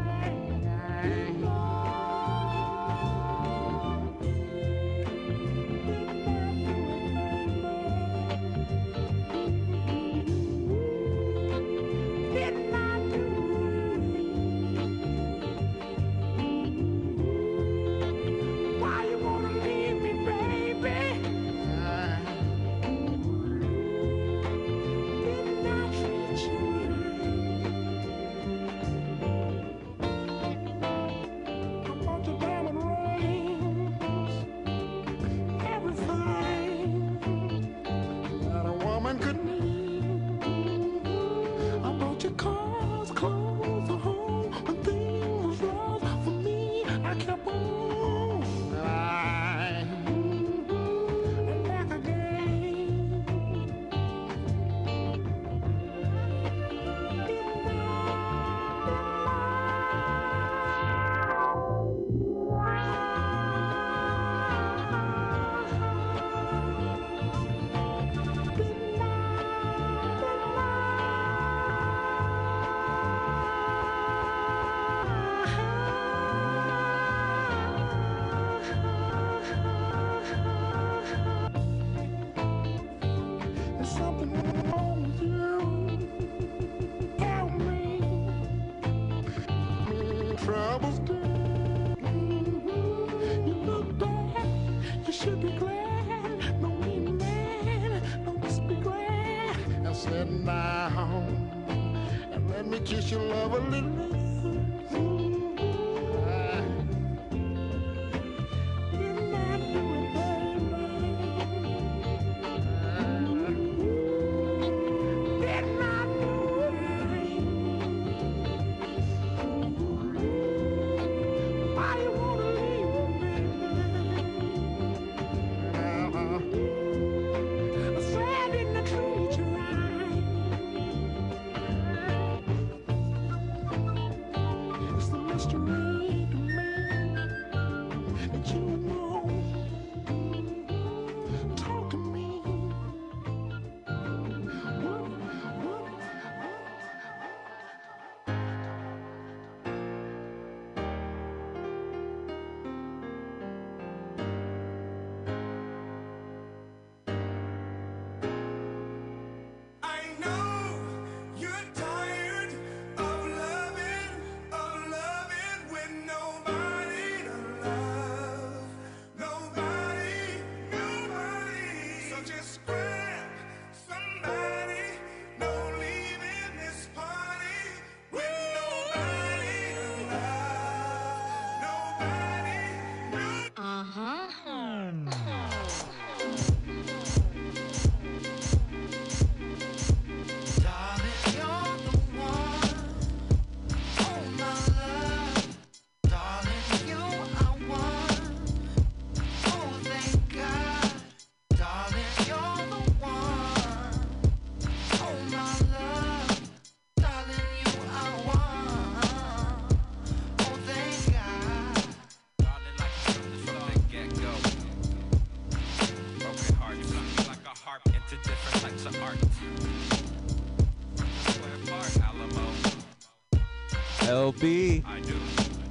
[103.15, 103.74] Your love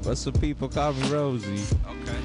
[0.03, 1.63] But some people call me Rosie.
[1.87, 2.19] Okay.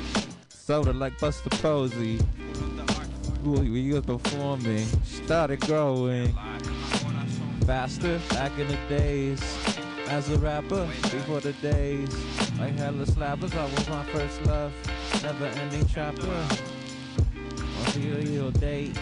[0.49, 2.17] Soda like Buster Posey.
[2.17, 3.09] Who wrote the art?
[3.45, 6.59] When you was performing, started growing Lie.
[6.59, 7.67] What I saw.
[7.67, 9.41] faster back in the days.
[10.09, 12.15] As a rapper, before the days,
[12.59, 14.73] like hella slappers, I was my first love.
[15.23, 16.27] Never ending chapter.
[16.27, 18.99] On your your date.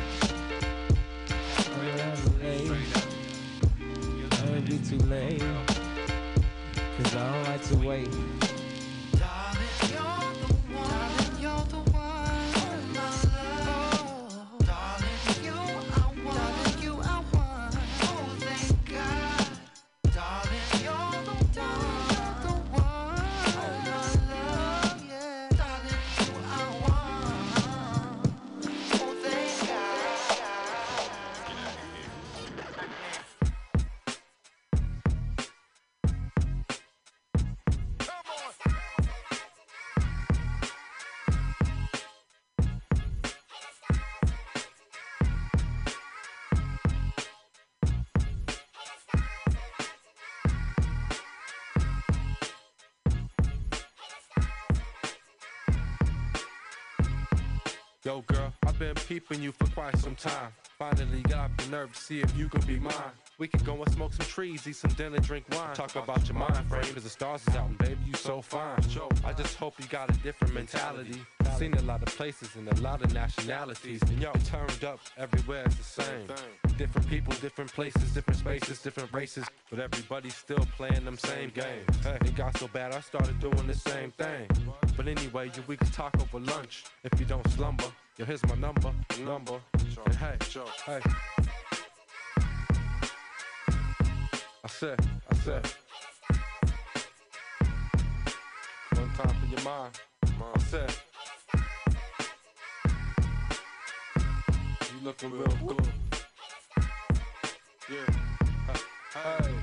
[58.06, 60.52] Yo, girl, I've been peeping you for quite some time.
[60.78, 62.94] Finally got the nerve to see if you could be mine.
[63.38, 65.74] We could go and smoke some trees, eat some dinner, drink wine.
[65.74, 68.78] Talk about your mind frame, cause the stars is out, and baby, you so fine.
[69.24, 71.20] I just hope you got a different mentality.
[71.58, 74.02] Seen a lot of places and a lot of nationalities.
[74.02, 76.26] And y'all turned up everywhere, it's the same.
[76.76, 79.46] Different people, different places, different spaces, different races.
[79.70, 81.86] But everybody's still playing them same games.
[82.04, 84.46] It got so bad, I started doing the same thing.
[84.98, 87.90] But anyway, you, we can talk over lunch if you don't slumber.
[88.18, 88.92] Yo, here's my number,
[89.24, 89.58] number.
[90.04, 90.36] And hey,
[90.84, 91.00] hey.
[94.62, 95.00] I said,
[95.30, 95.66] I said.
[98.92, 99.98] One time for your mind.
[100.54, 100.94] I said.
[105.06, 105.88] Looking real good.
[107.88, 107.96] Yeah.
[109.14, 109.54] Hey.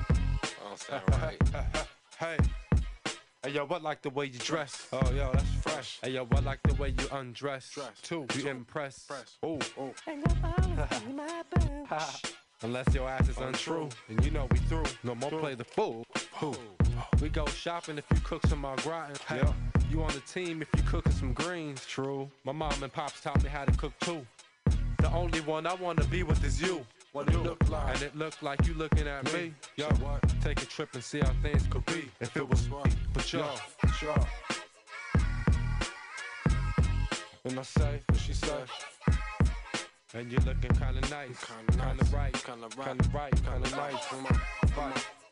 [0.62, 1.38] don't sound right.
[2.18, 2.38] Hey.
[3.42, 4.88] Hey yo, I like the way you dress.
[4.90, 5.98] Oh yo, that's fresh.
[6.02, 7.76] Hey yo, I like the way you undress.
[8.00, 8.26] Too.
[8.36, 9.06] You impress.
[9.44, 9.92] Ooh, ooh.
[12.62, 14.84] Unless your ass is untrue, and you know we through.
[15.02, 16.06] No more play the fool.
[16.36, 16.54] Who?
[17.20, 19.16] We go shopping if you cook some au gratin.
[19.30, 19.52] Yeah.
[19.90, 21.84] You on the team if you cooking some greens.
[21.84, 22.30] True.
[22.44, 24.26] My mom and pops taught me how to cook too.
[25.04, 26.86] The only one I wanna be with is you.
[27.12, 27.94] what it look like.
[27.94, 29.52] And it looked like you looking at me.
[29.52, 29.54] Mm.
[29.76, 30.22] Yo, what?
[30.40, 32.10] Take a trip and see how things could be.
[32.20, 32.66] If it was?
[33.12, 33.54] For sure.
[33.80, 34.26] For sure.
[37.44, 38.62] And I say, what she say?
[40.14, 44.06] And you're looking kinda nice, kinda, right, kinda right, kinda right, kinda nice.
[44.06, 44.40] Come on,
[44.74, 44.94] right.
[44.94, 45.23] Would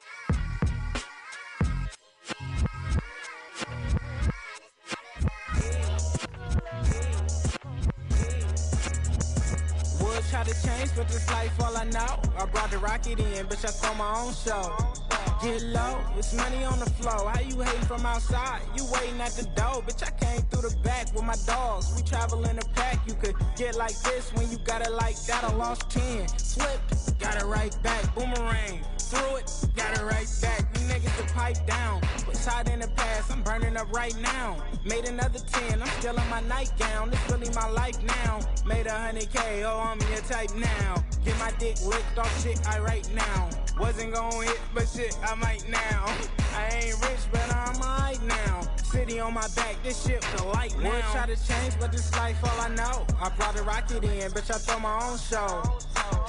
[10.45, 12.19] try to change, but this life all I know.
[12.39, 15.12] I brought the rocket in, bitch, I throw my own show.
[15.43, 17.27] Get low, it's money on the flow.
[17.27, 18.61] How you hating from outside?
[18.77, 20.01] You waiting at the door, bitch.
[20.07, 21.93] I came through the back with my dogs.
[21.97, 23.01] We travel in a pack.
[23.09, 25.43] You could get like this when you got it like that.
[25.43, 28.15] I lost 10, slipped, got it right back.
[28.15, 30.61] Boomerang, threw it, got it right back.
[30.75, 32.01] You niggas the pipe down.
[32.29, 34.63] Was hot in the past, I'm burning up right now.
[34.85, 37.11] Made another 10, I'm still in my nightgown.
[37.11, 38.39] This really my life now.
[38.65, 41.03] Made a hundred K, oh, I'm your type now.
[41.25, 43.51] Get my dick licked off shit I right now.
[43.79, 46.07] Wasn't gon' hit, but shit, I might now.
[46.55, 48.61] I ain't rich, but I'm alright now.
[48.85, 50.91] City on my back, this shit the light now.
[50.91, 53.07] Would try to change, but this life all I know.
[53.21, 55.63] I brought a rocket in, bitch, I throw my own show.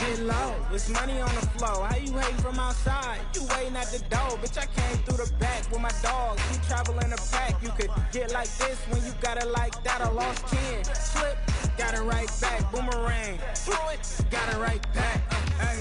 [0.04, 1.84] Get low, it's money on the flow.
[1.84, 3.22] How you hating from outside?
[3.34, 4.58] You waiting at the door, bitch.
[4.58, 6.42] I came through the back with my dogs.
[6.52, 7.56] We travel in a pack.
[7.64, 10.02] You could get like this when you got it like that.
[10.02, 11.38] I lost 10, slip,
[11.78, 12.70] got it right back.
[12.70, 15.22] Boomerang, threw it, got it right back.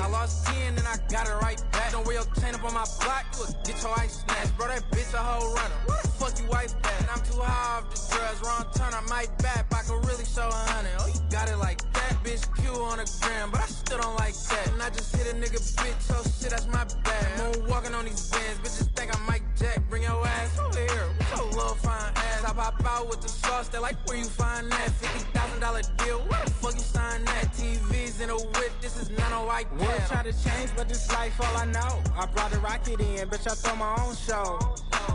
[0.01, 1.91] I lost 10 and I got it right back.
[1.91, 4.57] Don't your chain up on my block, would get your ice snatched.
[4.57, 5.75] Bro, that bitch a whole runner.
[5.87, 7.01] What the fuck you wife that?
[7.01, 9.67] And I'm too high off the drugs, wrong turn, I might back.
[9.75, 10.95] I can really show a hundred.
[11.01, 12.47] Oh, you got it like that, bitch.
[12.57, 14.73] Q on the gram, but I still don't like that.
[14.73, 17.57] And I just hit a nigga bitch, oh shit, that's my bad.
[17.57, 19.83] Moon walking on these bands, bitches think I'm Mike Jack.
[19.89, 22.45] Bring your ass over here, your little fine ass.
[22.45, 24.89] I pop out with the sauce, they like where you find that.
[25.01, 27.53] $50,000 deal, where the fuck you sign that?
[27.53, 31.11] TVs in a whip, this is not a white Would try to change, but this
[31.13, 32.03] life all I know.
[32.17, 34.59] I brought a rocket in, bitch, I throw my own show.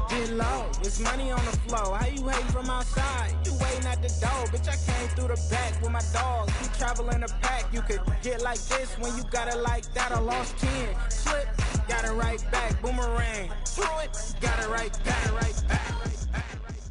[0.09, 1.93] Get low, it's money on the flow.
[1.93, 3.33] How you hating from outside?
[3.45, 4.67] You waiting at the door, bitch.
[4.67, 6.53] I came through the back with my dogs.
[6.61, 7.65] We travel in a pack.
[7.73, 10.11] You could get like this when you got it like that.
[10.11, 11.47] I lost 10, slip,
[12.01, 12.79] got it right back.
[12.81, 15.93] Boomerang, threw it, got it right back, right back.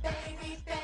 [0.03, 0.76] Baby, baby.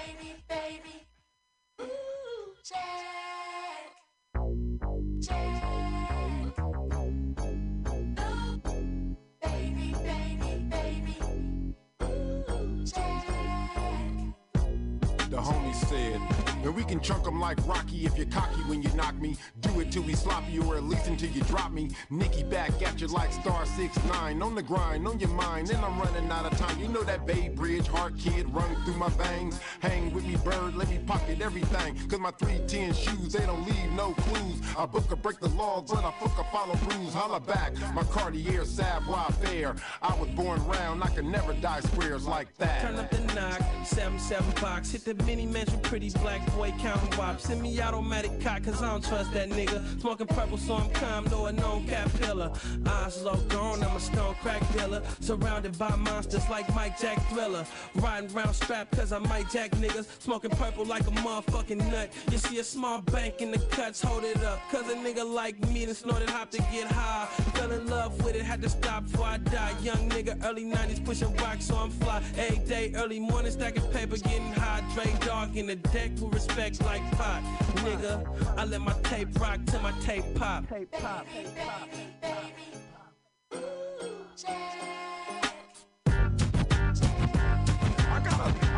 [16.83, 19.37] We can chunk 'em like Rocky if you're cocky when you knock me.
[19.61, 21.91] Do it till we sloppy or at least until you drop me.
[22.11, 25.97] Nicky back at you like star 6'9 on the grind, on your mind, and I'm
[26.01, 26.81] running out of time.
[26.81, 29.61] You know that Bay Bridge heart kid run through my veins.
[29.79, 31.95] Hang with me, bird, let me pocket everything.
[32.09, 34.61] Cause my 310 shoes, they don't leave no clues.
[34.77, 37.15] I book or break the laws, but I fuck or follow rules.
[37.15, 39.77] Holla back, my Cartier Savoy fair.
[40.03, 42.83] I was born round, I can never die squares like that.
[42.83, 44.91] Turn up the knock, 7-7 box.
[44.91, 47.41] Hit the mini mansion, pretty black boy counting wop.
[47.41, 50.01] Send me automatic cock, cause I don't trust that nigga.
[50.01, 52.53] Smoking purple, so I'm calm, though a known cat pillar.
[52.87, 55.03] Eyes low gone, I'm a stone crack dealer.
[55.21, 57.65] Surrounded by monsters like Mike Jack Thriller.
[57.97, 60.07] Riding round strapped, cause I might jack niggas.
[60.21, 62.13] Smoking purple like a motherfucking nut.
[62.31, 64.61] You see a small bank in the cuts, hold it up.
[64.71, 67.27] Cause a nigga like me done snorted hop to get high.
[67.55, 69.75] Fell in love with it, had to stop before I die.
[69.83, 72.23] Young nigga, early 90s, pushing rocks, so I'm fly.
[72.37, 74.83] Every day, early morning, stacking paper, getting high.
[74.95, 77.43] Dre dark in the deck with respect like pot.
[77.83, 78.25] Nigga,
[78.57, 80.69] I let my tape rock till my tape pop.
[80.69, 81.27] Tape pop.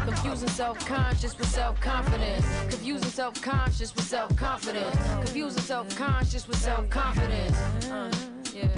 [0.06, 2.46] Confusing self-conscious with self-confidence.
[2.70, 4.96] Confusing self-conscious with self-confidence.
[4.96, 7.58] Confusing self-conscious with self-confidence.
[7.90, 8.10] Uh,
[8.54, 8.68] yeah.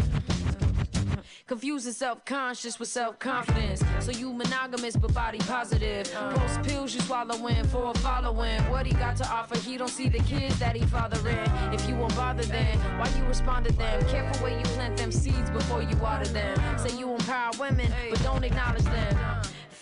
[1.46, 3.80] Confusing self-conscious with self-confidence.
[4.00, 6.12] So you monogamous but body positive.
[6.12, 6.34] Uh.
[6.34, 8.60] Post pills you swallowing for a following.
[8.68, 11.38] What he got to offer, he don't see the kids that he fathering.
[11.72, 14.04] If you won't bother them, why you respond to them?
[14.08, 16.58] Careful where you plant them seeds before you water them.
[16.80, 19.16] Say you empower women, but don't acknowledge them.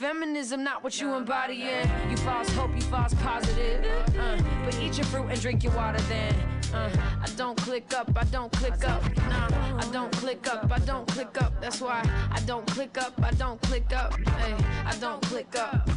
[0.04, 1.88] Feminism, not what you embodying.
[2.10, 3.82] You false hope, you false positive.
[4.18, 6.34] Uh, but eat your fruit and drink your water then.
[6.74, 6.90] Uh,
[7.22, 9.02] I don't click up, I don't click up.
[9.16, 11.58] Nah, I don't click up, I don't click up.
[11.58, 14.12] That's why I don't click up, I don't click up.
[14.28, 14.54] Hey,
[14.84, 15.88] I don't click up.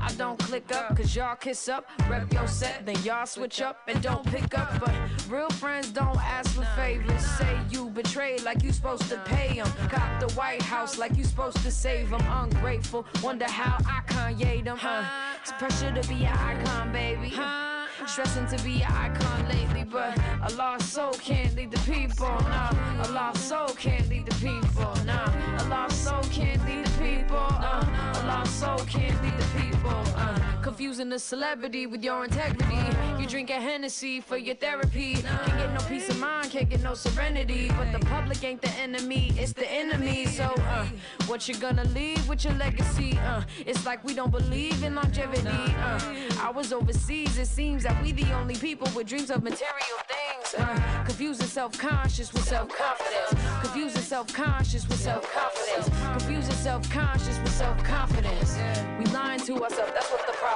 [0.00, 3.80] I don't click up, cause y'all kiss up, rep your set, then y'all switch up
[3.88, 4.80] and don't pick up.
[4.80, 4.94] But
[5.28, 7.24] real friends don't ask for favors.
[7.38, 9.70] Say you betrayed like you supposed to pay them.
[9.88, 12.22] Cop the White House like you supposed to save them.
[12.28, 14.76] Ungrateful, wonder how I Kanye them.
[14.76, 15.04] Huh?
[15.42, 17.32] It's pressure to be an icon, baby.
[18.06, 20.16] Stressing to be an icon lately, but
[20.48, 22.28] a lost soul can't lead the people.
[22.28, 24.94] Nah, a lost soul can't lead the people.
[25.04, 27.36] Nah, a lost soul can't lead the people.
[27.36, 30.02] Uh, a lost soul can't lead the people.
[30.14, 32.80] Uh, confusing the celebrity with your integrity.
[33.20, 35.14] You drink a Hennessy for your therapy.
[35.14, 37.68] Can't get no peace of mind, can't get no serenity.
[37.68, 40.26] But the public ain't the enemy, it's the enemy.
[40.26, 40.86] So, uh,
[41.28, 43.16] what you gonna leave with your legacy?
[43.18, 45.46] Uh, it's like we don't believe in longevity.
[45.46, 46.00] Uh,
[46.40, 50.54] I was overseas, it seems that we the only people with dreams of material things.
[50.58, 53.30] Uh, confusing self-conscious with self-confidence.
[53.62, 55.88] Confusing self-conscious with self-confidence.
[56.18, 58.58] Confusing self-conscious with self-confidence.
[58.98, 60.55] We lying to ourselves, that's what the problem.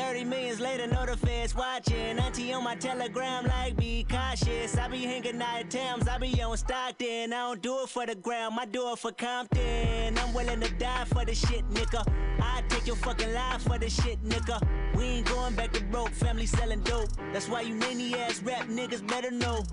[0.00, 2.18] 30 millions later, know the feds watching.
[2.18, 4.78] Auntie on my telegram, like, be cautious.
[4.78, 7.34] I be hanging out at Thames, I be on Stockton.
[7.34, 10.16] I don't do it for the gram, I do it for Compton.
[10.16, 12.02] I'm willing to die for the shit, nigga.
[12.40, 14.58] I take your fucking life for the shit, nigga.
[14.96, 17.10] We ain't going back to broke, family selling dope.
[17.34, 19.64] That's why you nanny ass rap niggas better know.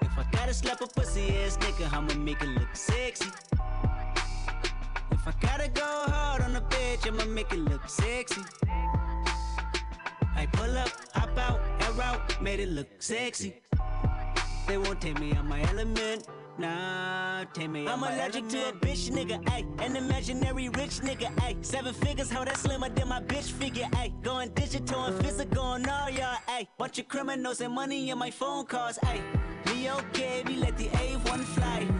[0.00, 3.30] If I gotta slap a pussy ass nigga, I'ma make it look sexy.
[5.10, 6.29] If I gotta go a
[7.00, 8.42] bitch, I'ma make it look sexy.
[10.36, 13.54] I pull up, hop out, air out, made it look sexy.
[14.66, 16.26] They won't take me on my element.
[16.58, 19.64] Nah, take me I'm allergic to a bitch nigga, ayy.
[19.80, 21.64] An imaginary rich nigga, ayy.
[21.64, 24.12] Seven figures, how that slimmer than my bitch figure, ayy.
[24.22, 26.68] Going digital and physical on all y'all, ayy.
[26.78, 29.22] Bunch of criminals and money in my phone calls, ayy.
[29.66, 31.99] Me okay, we let the A1 fly.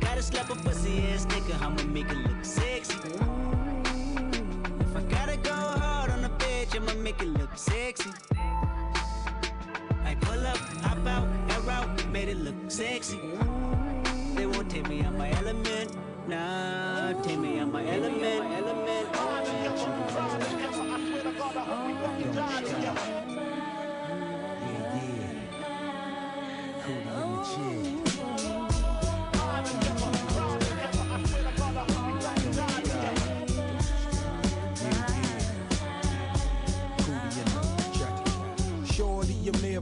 [0.00, 2.98] Gotta slap a pussy ass nigga, I'ma make it look sexy.
[4.80, 8.10] If I gotta go hard on a bitch, I'ma make it look sexy.
[10.04, 13.20] I pull up, hop out, air out, made it look sexy.
[14.34, 15.96] They won't take me on my element.
[16.28, 18.44] Nah, take me on my element.
[18.58, 18.98] element.
[27.48, 27.97] Shorty,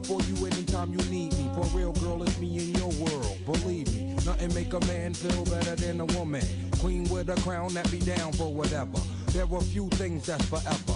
[0.06, 1.50] for you anytime you need me.
[1.54, 3.38] For real, girl, it's me in your world.
[3.44, 6.44] Believe me, nothing make a man feel better than a woman.
[6.78, 9.00] Queen with a crown that be down for whatever.
[9.32, 10.95] There are few things that's forever.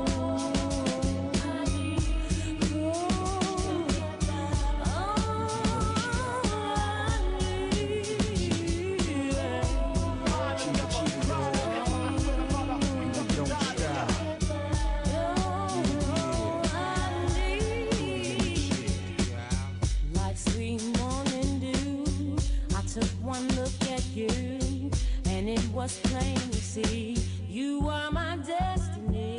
[26.71, 27.17] See
[27.49, 29.35] you are my destiny.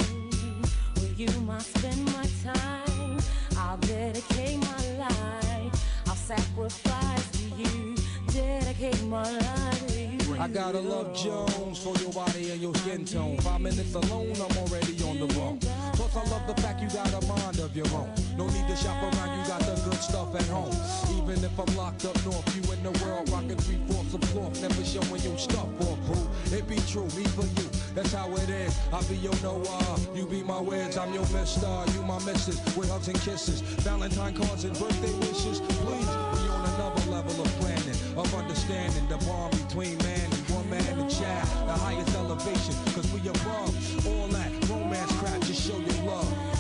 [0.97, 3.19] With you, I spend my time.
[3.57, 5.75] I'll dedicate my life.
[6.09, 7.97] I'll sacrifice to you.
[8.31, 10.41] Dedicate my life.
[10.41, 13.39] I gotta love Jones for your body and your skin tone.
[13.39, 15.61] Five minutes alone, I'm already on the road.
[15.95, 18.13] Plus, I love the fact you got a mind of your own.
[18.37, 19.12] No need to shop around,
[21.53, 24.85] if I'm locked up north, you in the world rocking three fourths of cloth, never
[24.85, 26.57] showing your stuff off, boo.
[26.57, 27.69] It be true, me for you.
[27.95, 28.79] That's how it is.
[28.93, 30.97] I'll be your Noah, you be my Wiz.
[30.97, 32.59] I'm your Mister, you my Missus.
[32.75, 35.61] With hugs and kisses, Valentine cards and birthday wishes.
[35.85, 40.87] Please, we on another level of planning, of understanding the bond between man and woman
[40.89, 41.49] and child.
[41.69, 45.41] The highest elevation, cause we above all that romance crap.
[45.43, 46.52] Just show your love.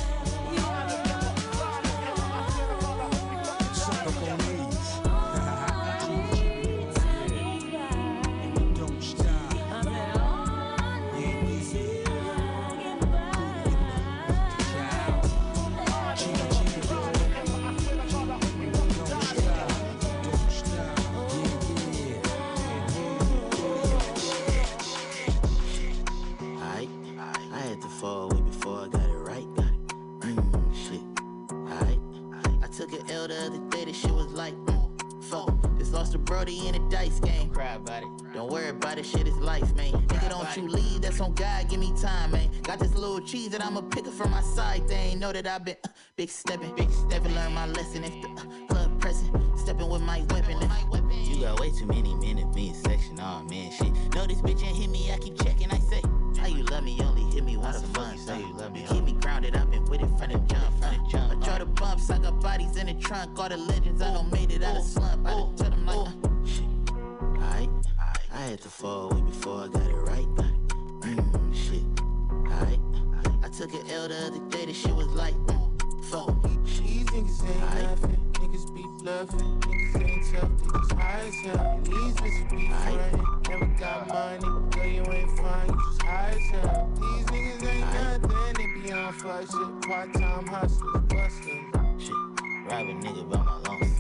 [36.25, 37.51] Brody in a dice game.
[37.51, 38.09] Cry about it.
[38.35, 39.07] Don't worry about it.
[39.07, 39.93] Shit is life, man.
[39.93, 41.03] Nigga, don't you leave.
[41.03, 41.69] That's on God.
[41.69, 42.51] Give me time, man.
[42.63, 44.89] Got this little cheese that I'ma pick up from my side.
[44.89, 47.35] They ain't know that I've been uh, big stepping, big stepping.
[47.35, 49.31] Learn my lesson if the uh, club pressing.
[49.57, 50.59] Stepping with my weapon.
[51.27, 53.19] You got way too many men in me section.
[53.21, 53.93] Oh man, shit.
[54.15, 55.13] Know this bitch ain't hit me.
[55.13, 55.71] I keep checking.
[55.71, 55.79] I
[56.57, 58.21] you love me, only hit me once a month.
[58.21, 59.57] Say you love me, keep me grounded.
[59.57, 61.33] I've been with it from the jump, from the jump.
[61.33, 63.39] I try to bumps, I got bodies in the trunk.
[63.39, 65.27] All the legends I know made it out of slump.
[65.27, 66.65] I done tell them like, uh, shit.
[67.37, 67.71] Alright,
[68.33, 70.27] I had to fall way before I got it right.
[71.01, 71.83] Mm, shit.
[72.51, 72.81] Alright,
[73.45, 74.67] I took an L the other day.
[74.67, 76.43] This shit was like, mm, fuck.
[76.65, 78.32] These niggas ain't nothing.
[79.03, 79.61] Niggas be bluffing.
[79.61, 80.51] Niggas ain't tough.
[80.51, 81.81] Niggas high as hell.
[81.83, 83.27] These bitches be frontin'.
[83.49, 84.71] Never got money.
[84.71, 85.69] Girl, you ain't fine.
[85.69, 86.93] You just high as hell.
[86.95, 88.55] These niggas ain't nothing.
[88.57, 89.83] They be on fuck shit.
[89.89, 91.03] Part time hustlers.
[91.03, 91.49] Busters.
[91.99, 92.15] Shit,
[92.67, 93.93] rob a nigga by my lungs.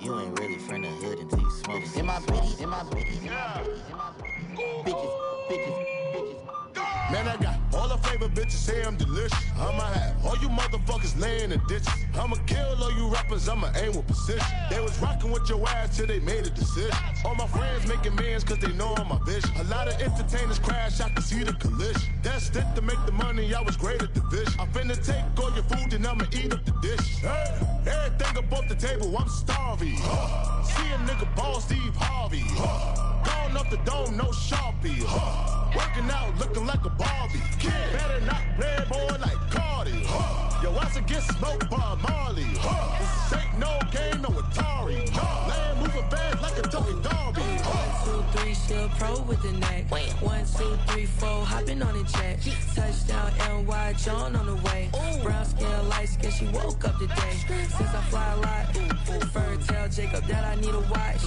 [0.00, 1.96] You ain't really from the hood until you smoke.
[1.96, 4.84] In my bitties, in my bitties, in my bitties, in my bitties.
[4.84, 5.12] Bitches,
[5.50, 5.76] bitches,
[6.14, 7.12] bitches.
[7.12, 9.38] Man, I got all the favorite bitches say I'm delicious.
[9.56, 11.88] I'ma have all you motherfuckers laying in ditches.
[12.18, 14.46] I'ma kill all you rappers, I'ma aim with precision.
[14.70, 16.96] They was rocking with your ass till they made a decision.
[17.24, 19.50] All my friends making mans cause they know I'm my vision.
[19.60, 22.02] A lot of entertainers crash, I can see the collision.
[22.22, 24.54] That's it to make the money, I was great at the vision.
[24.58, 27.18] I finna take all your food and I'ma eat up the dish.
[27.18, 27.54] Hey,
[27.86, 29.96] everything above the table, I'm starving.
[29.96, 32.44] See a nigga ball Steve Harvey.
[33.26, 35.02] Gone off the dome, no Sharpie.
[35.76, 37.42] Working out, looking like a Barbie.
[37.58, 40.06] Kid, better not play boy like Cardi.
[40.62, 42.44] Yo, once again, smoked by Marley.
[42.44, 44.98] This ain't no game, no Atari.
[45.48, 47.42] Land moving fast like a Tony Darby.
[47.42, 49.90] One, two, three, still pro with the neck.
[49.90, 52.38] One, two, three, four, hopping on the jet.
[52.74, 53.32] Touchdown,
[53.66, 54.90] NY, John on the way.
[55.22, 57.34] Brown skin, light skin, she woke up today.
[57.46, 58.76] Since I fly a lot,
[59.32, 61.22] fur tell Jacob that I need a watch.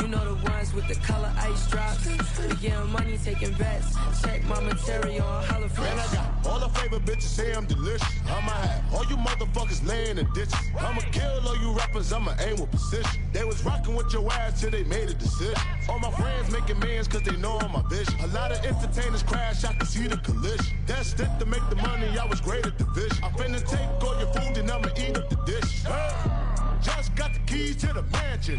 [0.00, 2.06] You know the ones with the color ice drops.
[2.06, 3.96] We getting money, taking bets.
[4.22, 8.06] Check my material on Holla Man, I got all the favorite bitches say I'm delicious.
[8.26, 10.54] I'ma have all you motherfuckers laying in ditches.
[10.78, 13.22] I'ma kill all you rappers, I'ma aim with precision.
[13.32, 15.60] They was rocking with your ass till they made a decision.
[15.88, 18.14] All my friends making mans cause they know I'm my vision.
[18.20, 20.76] A lot of entertainers crash, I can see the collision.
[20.86, 23.24] That's it to make the money, I was great at the vision.
[23.24, 25.82] I finna take all your food and I'ma eat up the dish.
[25.82, 26.51] Hey,
[26.82, 28.58] just got the keys to the mansion.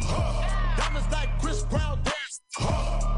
[0.78, 2.42] Diamonds like Chris Brown dance.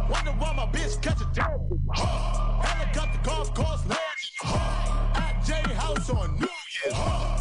[0.09, 1.59] Wonder why my bitch catch a job.
[1.95, 4.61] Helicopter golf course landing.
[5.15, 6.47] At J House on New
[6.85, 6.95] Year's.
[6.97, 7.34] Lenny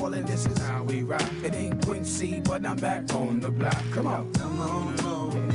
[0.00, 1.22] ballin', this is how we rock.
[1.44, 3.82] It ain't Quincy, but I'm back on the block.
[3.92, 4.32] Come on.
[4.32, 5.50] Come on, come on.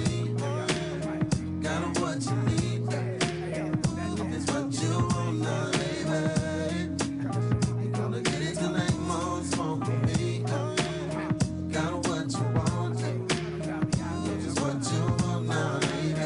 [1.61, 2.93] Got what you need.
[4.35, 6.19] It's what you want now, baby.
[7.91, 8.95] Gonna get it till ain't.
[11.71, 13.01] Got what you want.
[14.45, 16.25] It's what you want now, baby.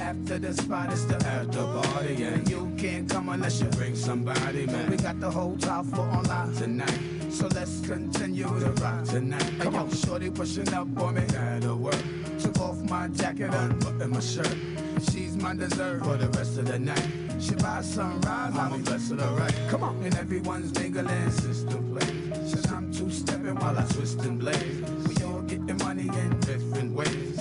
[0.00, 2.51] After the spot, is the after party, yeah
[3.32, 4.90] unless you bring somebody, man.
[4.90, 6.98] We got the whole top for online tonight.
[7.30, 9.50] So let's continue to rock tonight.
[9.58, 11.22] Come on, shorty pushing up on me.
[11.22, 11.96] That'll work.
[12.38, 14.54] Took off my jacket, unbutton my shirt.
[15.10, 17.08] She's my dessert for the rest of the night.
[17.40, 19.54] She buys sunrise, I'm a blessed alright.
[19.68, 22.50] Come on, and everyone's mingling, sister plays.
[22.50, 24.82] Since I'm two stepping while I twist and blaze.
[25.08, 27.31] We all getting money in different ways.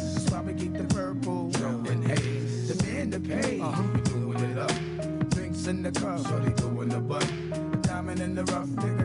[5.94, 6.28] the curve.
[6.28, 7.28] Shorty doing in the butt.
[7.84, 9.01] Diamond in the rough, nigga.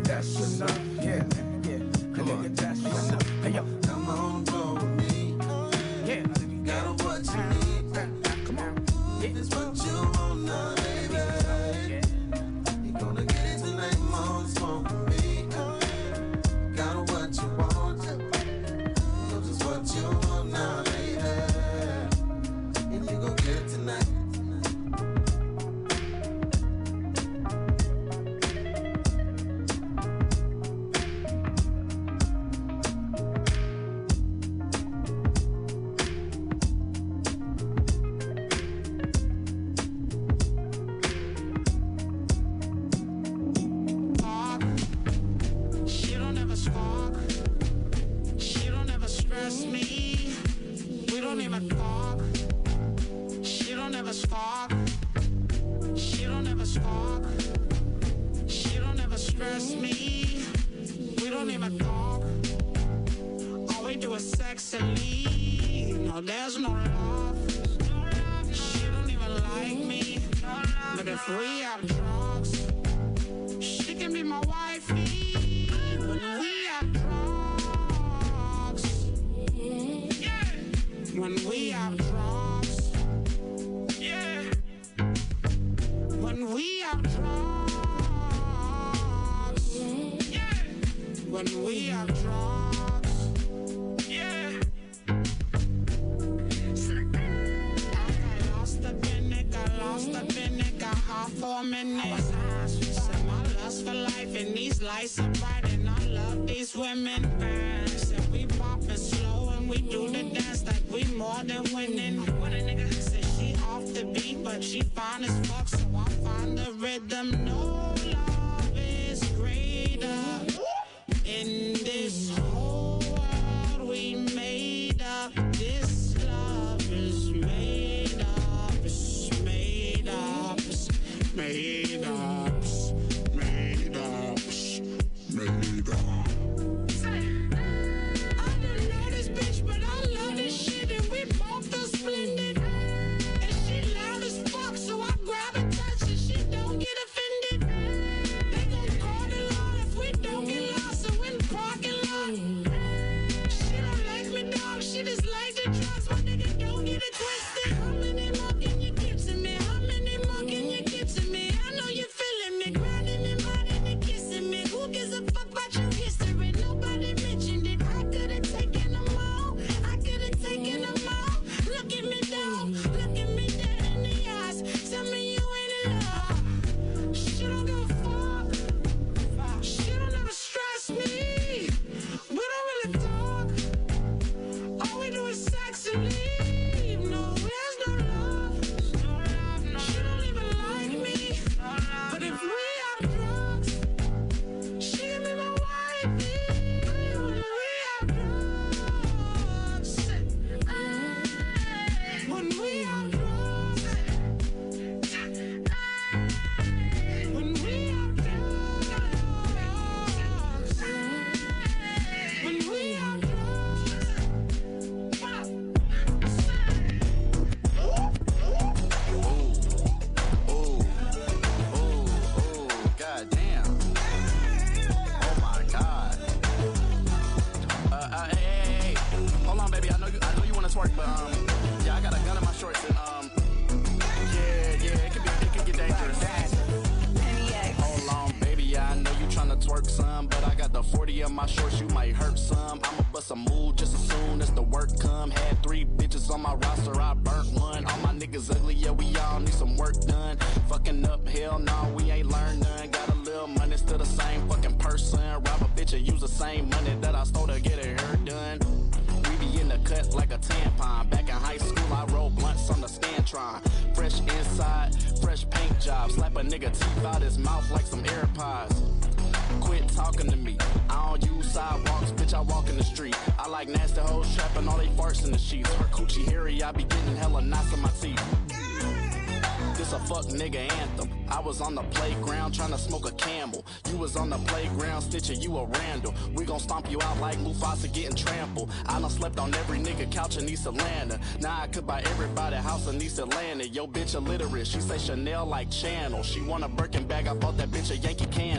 [286.77, 288.70] stomp you out like Mufasa getting trampled.
[288.86, 291.19] I done slept on every nigga couch in East Atlanta.
[291.40, 293.66] Now I could buy everybody a house in East Atlanta.
[293.66, 294.66] Yo, bitch illiterate.
[294.66, 296.23] She say Chanel like Channel.
[296.23, 297.28] She want a Birkin bag.
[297.28, 298.56] I bought that bitch a Yankee can.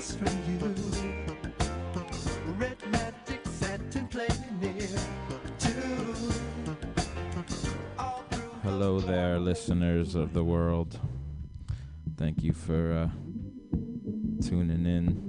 [0.00, 0.30] you.
[8.62, 10.98] Hello there, listeners of the world.
[12.16, 13.08] Thank you for uh,
[14.42, 15.20] tuning in.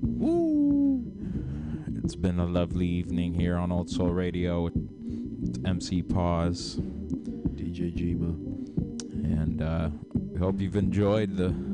[0.00, 1.02] Woo!
[2.04, 4.62] It's been a lovely evening here on Old Soul Radio.
[4.62, 4.76] with
[5.66, 6.76] MC Pause,
[7.56, 8.30] DJ Jima,
[9.24, 11.69] and uh, we hope you've enjoyed the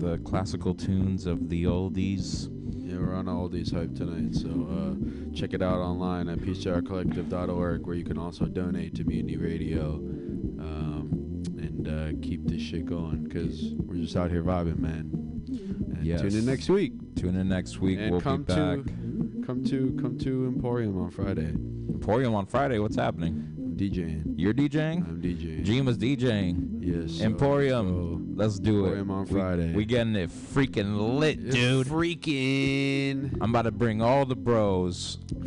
[0.00, 2.48] the classical tunes of the oldies.
[2.74, 7.94] Yeah, we're on oldies hype tonight, so uh, check it out online at peacejarcollective.org, where
[7.96, 9.94] you can also donate to Mutiny Radio
[10.58, 15.10] um, and uh, keep this shit going, because we're just out here vibing, man.
[15.48, 16.22] And Yes.
[16.22, 16.92] tune in next week.
[17.16, 17.98] Tune in next week.
[18.00, 18.78] And we'll come be back.
[18.84, 21.48] to come to come to Emporium on Friday.
[21.50, 22.78] Emporium on Friday.
[22.78, 23.54] What's happening?
[23.58, 24.34] I'm DJing.
[24.36, 25.06] You're DJing?
[25.06, 25.62] I'm DJing.
[25.64, 26.78] Jima's DJing.
[26.80, 27.18] Yes.
[27.18, 28.19] so- Emporium.
[28.34, 28.98] Let's do it.
[29.10, 29.72] on We- Friday.
[29.74, 31.88] We, getting it freaking lit, It's dude.
[31.88, 33.36] Freaking.
[33.40, 35.18] I'm about to bring all the bros.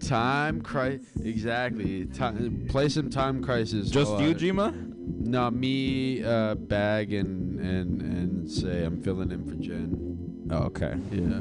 [0.00, 1.06] time crisis.
[1.22, 2.06] Exactly.
[2.06, 3.90] Time, play some time crisis.
[3.90, 4.88] Just you, Jima?
[5.24, 10.46] No, me, uh, Bag, and and and say I'm filling in for Jen.
[10.50, 10.94] Oh, okay.
[11.10, 11.40] Yeah.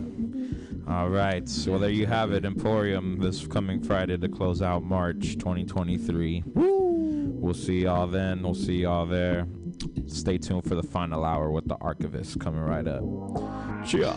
[0.93, 1.47] All right.
[1.47, 2.45] So there you have it.
[2.45, 6.43] Emporium this coming Friday to close out March 2023.
[7.41, 8.43] We'll see y'all then.
[8.43, 9.47] We'll see y'all there.
[10.05, 13.03] Stay tuned for the final hour with the archivist coming right up.
[13.83, 14.15] Cheers.